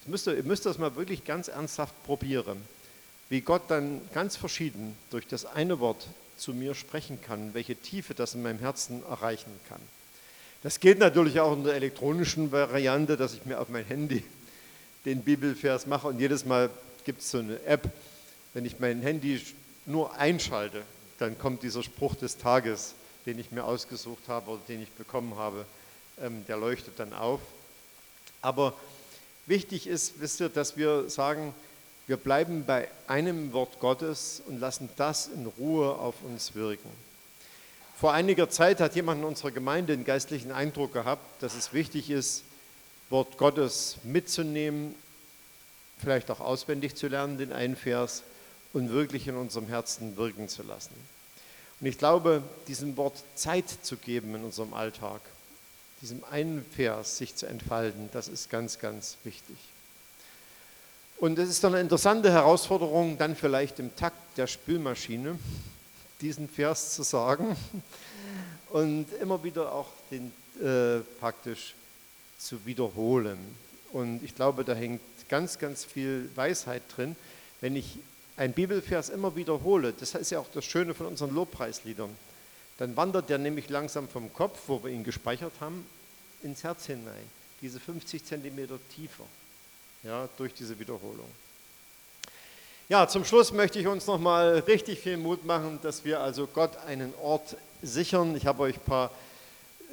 müsst 0.06 0.28
ihr, 0.28 0.36
ihr 0.36 0.44
müsst 0.44 0.68
das 0.68 0.78
mal 0.78 0.96
wirklich 0.96 1.26
ganz 1.26 1.48
ernsthaft 1.48 1.96
probieren, 2.04 2.62
wie 3.30 3.42
Gott 3.42 3.64
dann 3.68 4.00
ganz 4.14 4.36
verschieden 4.36 4.96
durch 5.10 5.26
das 5.26 5.46
eine 5.48 5.80
Wort 5.80 6.06
zu 6.38 6.54
mir 6.54 6.76
sprechen 6.76 7.20
kann, 7.20 7.56
welche 7.56 7.76
Tiefe 7.76 8.14
das 8.14 8.36
in 8.36 8.44
meinem 8.44 8.60
Herzen 8.60 9.02
erreichen 9.10 9.60
kann. 9.70 9.82
Das 10.62 10.80
geht 10.80 11.00
natürlich 11.00 11.40
auch 11.40 11.54
in 11.54 11.64
der 11.64 11.74
elektronischen 11.74 12.52
Variante, 12.52 13.18
dass 13.18 13.34
ich 13.34 13.44
mir 13.46 13.60
auf 13.60 13.70
mein 13.70 13.86
Handy 13.86 14.24
den 15.06 15.24
Bibelvers 15.24 15.88
mache 15.88 16.08
und 16.08 16.20
jedes 16.20 16.46
Mal 16.46 16.70
gibt 17.06 17.22
es 17.22 17.32
so 17.32 17.40
eine 17.40 17.60
App, 17.66 17.90
wenn 18.54 18.66
ich 18.66 18.80
mein 18.80 19.02
Handy 19.02 19.42
nur 19.86 20.16
einschalte, 20.18 20.84
dann 21.20 21.38
kommt 21.38 21.64
dieser 21.64 21.84
Spruch 21.84 22.16
des 22.16 22.38
Tages, 22.38 22.94
den 23.26 23.40
ich 23.40 23.52
mir 23.52 23.64
ausgesucht 23.64 24.28
habe 24.28 24.52
oder 24.52 24.62
den 24.68 24.82
ich 24.82 24.92
bekommen 24.92 25.36
habe, 25.36 25.66
ähm, 26.20 26.46
der 26.48 26.58
leuchtet 26.58 26.98
dann 26.98 27.14
auf. 27.14 27.40
Aber 28.42 28.74
wichtig 29.46 29.88
ist, 29.88 30.20
wisst 30.20 30.40
ihr, 30.40 30.50
dass 30.50 30.78
wir 30.78 31.10
sagen, 31.10 31.54
wir 32.08 32.18
bleiben 32.18 32.66
bei 32.66 32.90
einem 33.08 33.54
Wort 33.54 33.80
Gottes 33.80 34.42
und 34.48 34.60
lassen 34.60 34.90
das 34.98 35.28
in 35.28 35.46
Ruhe 35.46 35.96
auf 35.96 36.16
uns 36.24 36.56
wirken. 36.56 36.90
Vor 37.98 38.14
einiger 38.14 38.50
Zeit 38.50 38.80
hat 38.80 38.96
jemand 38.96 39.22
in 39.22 39.28
unserer 39.28 39.52
Gemeinde 39.52 39.96
den 39.96 40.06
geistlichen 40.06 40.52
Eindruck 40.52 40.94
gehabt, 40.94 41.44
dass 41.44 41.56
es 41.56 41.72
wichtig 41.72 42.10
ist, 42.10 42.44
Wort 43.12 43.38
Gottes 43.38 43.98
mitzunehmen, 44.04 44.96
vielleicht 46.00 46.32
auch 46.32 46.40
auswendig 46.40 46.96
zu 46.96 47.08
lernen, 47.08 47.38
den 47.38 47.54
einen 47.54 47.76
Vers, 47.76 48.24
und 48.74 48.90
wirklich 48.90 49.28
in 49.28 49.36
unserem 49.36 49.68
Herzen 49.68 50.18
wirken 50.18 50.48
zu 50.48 50.64
lassen. 50.64 50.94
Und 51.80 51.88
ich 51.88 51.98
glaube, 51.98 52.44
diesem 52.68 52.96
Wort 52.98 53.24
Zeit 53.36 53.68
zu 53.82 53.98
geben 53.98 54.36
in 54.36 54.44
unserem 54.44 54.74
Alltag, 54.74 55.22
diesem 56.02 56.24
einen 56.26 56.66
Vers 56.76 57.18
sich 57.18 57.36
zu 57.36 57.48
entfalten, 57.48 58.10
das 58.14 58.28
ist 58.28 58.50
ganz, 58.50 58.80
ganz 58.80 59.18
wichtig. 59.24 59.58
Und 61.18 61.38
es 61.38 61.50
ist 61.50 61.64
dann 61.64 61.74
eine 61.74 61.82
interessante 61.82 62.32
Herausforderung, 62.32 63.18
dann 63.18 63.36
vielleicht 63.36 63.80
im 63.80 63.96
Takt 63.96 64.38
der 64.38 64.48
Spülmaschine 64.48 65.38
diesen 66.20 66.50
Vers 66.50 66.96
zu 66.96 67.04
sagen 67.04 67.56
und 68.70 69.06
immer 69.22 69.44
wieder 69.44 69.72
auch 69.72 69.90
den 70.10 70.32
äh, 70.64 71.02
praktisch 71.20 71.76
zu 72.38 72.66
wiederholen. 72.66 73.38
Und 73.92 74.24
ich 74.24 74.36
glaube, 74.36 74.64
da 74.64 74.74
hängt 74.74 75.02
ganz, 75.30 75.60
ganz 75.60 75.84
viel 75.84 76.30
Weisheit 76.36 76.84
drin. 76.96 77.16
Wenn 77.60 77.76
ich 77.76 78.00
einen 78.42 78.54
Bibelvers 78.54 79.10
immer 79.10 79.36
wiederhole, 79.36 79.94
das 79.94 80.16
ist 80.16 80.32
ja 80.32 80.40
auch 80.40 80.50
das 80.52 80.66
Schöne 80.66 80.96
von 80.96 81.06
unseren 81.06 81.36
Lobpreisliedern, 81.36 82.10
dann 82.80 82.98
wandert 82.98 83.30
der 83.30 83.38
nämlich 83.38 83.70
langsam 83.70 84.10
vom 84.10 84.34
Kopf, 84.34 84.58
wo 84.66 84.84
wir 84.84 84.90
ihn 84.90 85.04
gespeichert 85.04 85.52
haben, 85.60 85.86
ins 86.42 86.64
Herz 86.64 86.88
hinein, 86.88 87.24
diese 87.62 87.80
50 87.80 88.26
Zentimeter 88.26 88.80
tiefer 88.96 89.26
ja, 90.02 90.28
durch 90.40 90.56
diese 90.56 90.80
Wiederholung. 90.80 91.28
Ja, 92.90 93.08
zum 93.08 93.26
Schluss 93.26 93.52
möchte 93.52 93.78
ich 93.78 93.86
uns 93.86 94.08
nochmal 94.08 94.58
richtig 94.66 95.02
viel 95.02 95.18
Mut 95.18 95.46
machen, 95.46 95.78
dass 95.84 96.04
wir 96.04 96.20
also 96.20 96.48
Gott 96.48 96.76
einen 96.88 97.14
Ort 97.22 97.56
sichern. 97.84 98.36
Ich 98.36 98.48
habe 98.48 98.64
euch 98.64 98.78
ein 98.78 98.86
paar 98.86 99.12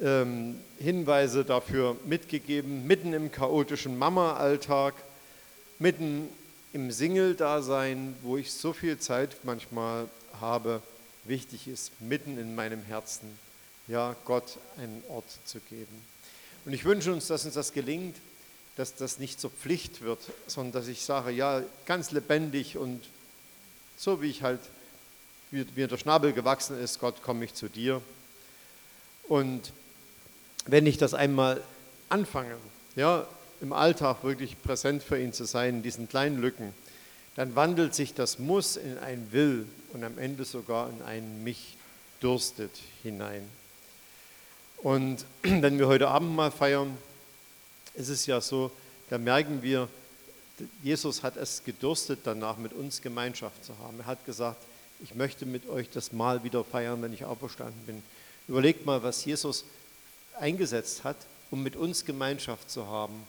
ähm, 0.01 0.59
Hinweise 0.79 1.45
dafür 1.45 1.97
mitgegeben, 2.03 2.87
mitten 2.87 3.13
im 3.13 3.31
chaotischen 3.31 3.95
Mama-Alltag, 3.95 4.95
mitten 5.77 6.29
im 6.73 6.91
Single-Dasein, 6.91 8.15
wo 8.21 8.37
ich 8.37 8.51
so 8.51 8.73
viel 8.73 8.99
Zeit 8.99 9.37
manchmal 9.43 10.07
habe, 10.39 10.81
wichtig 11.25 11.67
ist, 11.67 11.91
mitten 11.99 12.37
in 12.37 12.55
meinem 12.55 12.83
Herzen, 12.83 13.37
ja, 13.87 14.15
Gott 14.25 14.57
einen 14.77 15.03
Ort 15.09 15.25
zu 15.45 15.59
geben. 15.59 16.01
Und 16.65 16.73
ich 16.73 16.85
wünsche 16.85 17.11
uns, 17.11 17.27
dass 17.27 17.45
uns 17.45 17.55
das 17.55 17.73
gelingt, 17.73 18.15
dass 18.75 18.95
das 18.95 19.19
nicht 19.19 19.41
zur 19.41 19.49
Pflicht 19.49 20.01
wird, 20.01 20.19
sondern 20.47 20.73
dass 20.73 20.87
ich 20.87 21.03
sage, 21.03 21.31
ja, 21.31 21.63
ganz 21.85 22.11
lebendig 22.11 22.77
und 22.77 23.01
so 23.97 24.21
wie 24.21 24.29
ich 24.29 24.43
halt 24.43 24.61
wie, 25.51 25.65
wie 25.75 25.87
der 25.87 25.97
Schnabel 25.97 26.33
gewachsen 26.33 26.79
ist, 26.79 26.99
Gott, 26.99 27.21
komme 27.23 27.45
ich 27.45 27.53
zu 27.53 27.69
dir. 27.69 28.01
Und 29.27 29.71
wenn 30.65 30.85
ich 30.85 30.97
das 30.97 31.13
einmal 31.13 31.61
anfange, 32.09 32.55
ja, 32.95 33.27
im 33.61 33.73
Alltag 33.73 34.23
wirklich 34.23 34.61
präsent 34.61 35.03
für 35.03 35.19
ihn 35.19 35.33
zu 35.33 35.45
sein, 35.45 35.75
in 35.75 35.83
diesen 35.83 36.07
kleinen 36.07 36.39
Lücken, 36.39 36.73
dann 37.35 37.55
wandelt 37.55 37.95
sich 37.95 38.13
das 38.13 38.39
Muss 38.39 38.77
in 38.77 38.97
ein 38.97 39.31
Will 39.31 39.65
und 39.93 40.03
am 40.03 40.17
Ende 40.17 40.45
sogar 40.45 40.89
in 40.89 41.01
ein 41.03 41.43
Mich 41.43 41.77
dürstet 42.21 42.71
hinein. 43.03 43.47
Und 44.77 45.25
wenn 45.41 45.77
wir 45.77 45.87
heute 45.87 46.09
Abend 46.09 46.35
mal 46.35 46.51
feiern, 46.51 46.97
ist 47.93 48.09
es 48.09 48.25
ja 48.25 48.41
so, 48.41 48.71
da 49.09 49.17
merken 49.17 49.61
wir, 49.61 49.87
Jesus 50.83 51.23
hat 51.23 51.37
es 51.37 51.63
gedürstet 51.63 52.19
danach, 52.23 52.57
mit 52.57 52.73
uns 52.73 53.01
Gemeinschaft 53.01 53.63
zu 53.63 53.77
haben. 53.79 53.99
Er 53.99 54.05
hat 54.05 54.25
gesagt, 54.25 54.61
ich 55.01 55.15
möchte 55.15 55.45
mit 55.45 55.67
euch 55.69 55.89
das 55.89 56.11
Mal 56.11 56.43
wieder 56.43 56.63
feiern, 56.63 57.01
wenn 57.01 57.13
ich 57.13 57.23
auferstanden 57.23 57.85
bin. 57.85 58.03
Überlegt 58.47 58.85
mal, 58.85 59.01
was 59.01 59.23
Jesus 59.23 59.63
eingesetzt 60.37 61.03
hat, 61.03 61.15
um 61.51 61.63
mit 61.63 61.75
uns 61.75 62.05
Gemeinschaft 62.05 62.69
zu 62.69 62.87
haben. 62.87 63.23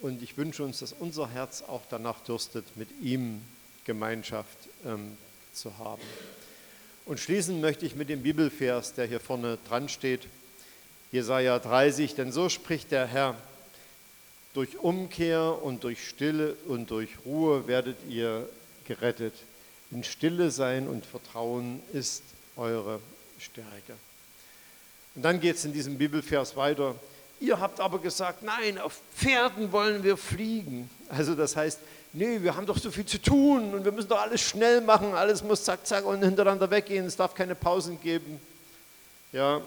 Und 0.00 0.22
ich 0.22 0.36
wünsche 0.36 0.64
uns, 0.64 0.78
dass 0.80 0.92
unser 0.92 1.28
Herz 1.28 1.62
auch 1.62 1.82
danach 1.90 2.20
dürstet, 2.20 2.64
mit 2.76 2.88
ihm 3.02 3.42
Gemeinschaft 3.84 4.56
ähm, 4.86 5.16
zu 5.52 5.76
haben. 5.78 6.02
Und 7.06 7.20
schließen 7.20 7.60
möchte 7.60 7.84
ich 7.86 7.96
mit 7.96 8.08
dem 8.08 8.22
Bibelvers, 8.22 8.94
der 8.94 9.06
hier 9.06 9.20
vorne 9.20 9.58
dran 9.68 9.88
steht, 9.88 10.22
Jesaja 11.12 11.58
30, 11.58 12.14
denn 12.14 12.30
so 12.30 12.48
spricht 12.48 12.92
der 12.92 13.06
Herr, 13.06 13.36
durch 14.54 14.78
Umkehr 14.78 15.62
und 15.62 15.84
durch 15.84 16.08
Stille 16.08 16.54
und 16.66 16.90
durch 16.90 17.10
Ruhe 17.24 17.66
werdet 17.66 17.96
ihr 18.08 18.48
gerettet. 18.84 19.34
In 19.90 20.04
Stille 20.04 20.50
sein 20.50 20.88
und 20.88 21.04
Vertrauen 21.06 21.80
ist 21.92 22.22
eure 22.56 23.00
Stärke. 23.38 23.94
Und 25.14 25.22
dann 25.22 25.40
geht 25.40 25.56
es 25.56 25.64
in 25.64 25.72
diesem 25.72 25.98
Bibelvers 25.98 26.56
weiter. 26.56 26.94
Ihr 27.40 27.58
habt 27.58 27.80
aber 27.80 27.98
gesagt, 27.98 28.42
nein, 28.42 28.78
auf 28.78 29.00
Pferden 29.16 29.72
wollen 29.72 30.02
wir 30.02 30.18
fliegen. 30.18 30.90
Also 31.08 31.34
das 31.34 31.56
heißt, 31.56 31.80
nee, 32.12 32.42
wir 32.42 32.54
haben 32.54 32.66
doch 32.66 32.76
so 32.78 32.90
viel 32.90 33.06
zu 33.06 33.20
tun 33.20 33.72
und 33.72 33.84
wir 33.84 33.92
müssen 33.92 34.08
doch 34.08 34.20
alles 34.20 34.42
schnell 34.42 34.82
machen, 34.82 35.14
alles 35.14 35.42
muss 35.42 35.64
zack, 35.64 35.86
zack 35.86 36.04
und 36.04 36.22
hintereinander 36.22 36.70
weggehen, 36.70 37.06
es 37.06 37.16
darf 37.16 37.34
keine 37.34 37.54
Pausen 37.54 38.00
geben. 38.00 38.38
Ja, 39.32 39.62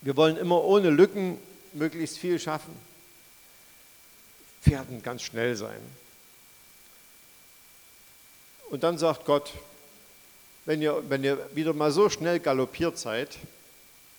wir 0.00 0.16
wollen 0.16 0.38
immer 0.38 0.64
ohne 0.64 0.88
Lücken 0.88 1.38
möglichst 1.74 2.18
viel 2.18 2.38
schaffen. 2.38 2.74
Pferden 4.62 5.02
ganz 5.02 5.22
schnell 5.22 5.54
sein. 5.54 5.80
Und 8.70 8.82
dann 8.84 8.96
sagt 8.96 9.26
Gott, 9.26 9.52
wenn 10.64 10.80
ihr, 10.80 11.02
wenn 11.08 11.24
ihr 11.24 11.38
wieder 11.54 11.74
mal 11.74 11.90
so 11.90 12.08
schnell 12.08 12.40
galoppiert 12.40 12.96
seid, 12.96 13.36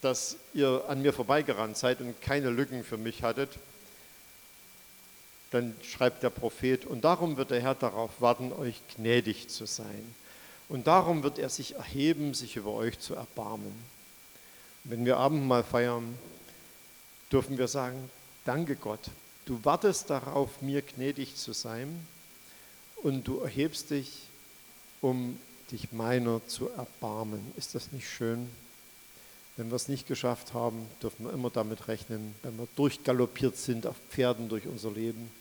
dass 0.04 0.38
ihr 0.54 0.84
an 0.88 1.02
mir 1.02 1.14
vorbeigerannt 1.14 1.78
seid 1.78 2.02
und 2.02 2.22
keine 2.22 2.50
Lücken 2.50 2.84
für 2.84 2.98
mich 2.98 3.24
hattet, 3.24 3.50
dann 5.52 5.76
schreibt 5.84 6.24
der 6.24 6.32
Prophet, 6.32 6.86
und 6.86 7.04
darum 7.04 7.38
wird 7.38 7.52
der 7.52 7.62
Herr 7.62 7.76
darauf 7.76 8.10
warten, 8.20 8.52
euch 8.52 8.82
gnädig 8.96 9.50
zu 9.50 9.66
sein. 9.66 10.16
Und 10.68 10.88
darum 10.88 11.22
wird 11.24 11.38
er 11.38 11.50
sich 11.50 11.76
erheben, 11.76 12.34
sich 12.34 12.56
über 12.56 12.72
euch 12.74 13.00
zu 13.00 13.14
erbarmen. 13.14 13.74
Wenn 14.84 15.06
wir 15.06 15.18
Abendmahl 15.18 15.64
feiern, 15.64 16.18
dürfen 17.32 17.58
wir 17.58 17.68
sagen, 17.68 18.10
danke 18.46 18.76
Gott, 18.76 19.02
du 19.46 19.64
wartest 19.64 20.10
darauf, 20.10 20.62
mir 20.62 20.82
gnädig 20.82 21.36
zu 21.36 21.54
sein 21.54 22.06
und 22.98 23.28
du 23.28 23.40
erhebst 23.40 23.92
dich, 23.92 24.24
um 25.02 25.40
dich 25.72 25.92
meiner 25.92 26.46
zu 26.48 26.70
erbarmen. 26.70 27.54
Ist 27.56 27.76
das 27.76 27.92
nicht 27.92 28.10
schön? 28.10 28.50
Wenn 29.56 29.70
wir 29.70 29.76
es 29.76 29.88
nicht 29.88 30.08
geschafft 30.08 30.54
haben, 30.54 30.88
dürfen 31.02 31.26
wir 31.26 31.34
immer 31.34 31.50
damit 31.50 31.88
rechnen, 31.88 32.34
wenn 32.42 32.58
wir 32.58 32.68
durchgaloppiert 32.76 33.58
sind 33.58 33.86
auf 33.86 33.96
Pferden 34.10 34.50
durch 34.50 34.66
unser 34.66 34.92
Leben, 34.92 35.32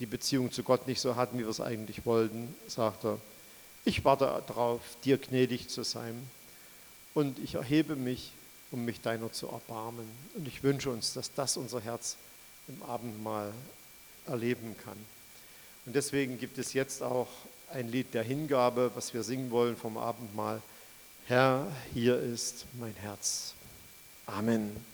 die 0.00 0.06
Beziehung 0.06 0.50
zu 0.50 0.64
Gott 0.64 0.88
nicht 0.88 1.00
so 1.00 1.14
hatten, 1.14 1.38
wie 1.38 1.44
wir 1.44 1.48
es 1.48 1.60
eigentlich 1.60 2.04
wollten, 2.04 2.52
sagt 2.66 3.04
er, 3.04 3.18
ich 3.84 4.04
warte 4.04 4.42
darauf, 4.48 4.80
dir 5.04 5.16
gnädig 5.16 5.68
zu 5.68 5.84
sein 5.84 6.28
und 7.14 7.38
ich 7.38 7.54
erhebe 7.54 7.94
mich, 7.94 8.32
um 8.72 8.84
mich 8.84 9.00
deiner 9.00 9.32
zu 9.32 9.48
erbarmen. 9.48 10.08
Und 10.34 10.48
ich 10.48 10.62
wünsche 10.62 10.90
uns, 10.90 11.12
dass 11.12 11.32
das 11.34 11.56
unser 11.56 11.80
Herz 11.80 12.16
im 12.68 12.82
Abendmahl 12.82 13.52
erleben 14.26 14.76
kann. 14.84 14.96
Und 15.84 15.94
deswegen 15.94 16.38
gibt 16.38 16.58
es 16.58 16.72
jetzt 16.72 17.02
auch 17.02 17.28
ein 17.72 17.90
Lied 17.90 18.14
der 18.14 18.22
Hingabe, 18.22 18.90
was 18.94 19.14
wir 19.14 19.22
singen 19.22 19.50
wollen 19.50 19.76
vom 19.76 19.96
Abendmahl. 19.96 20.60
Herr, 21.26 21.66
hier 21.94 22.18
ist 22.18 22.66
mein 22.78 22.94
Herz. 22.94 23.54
Amen. 24.26 24.91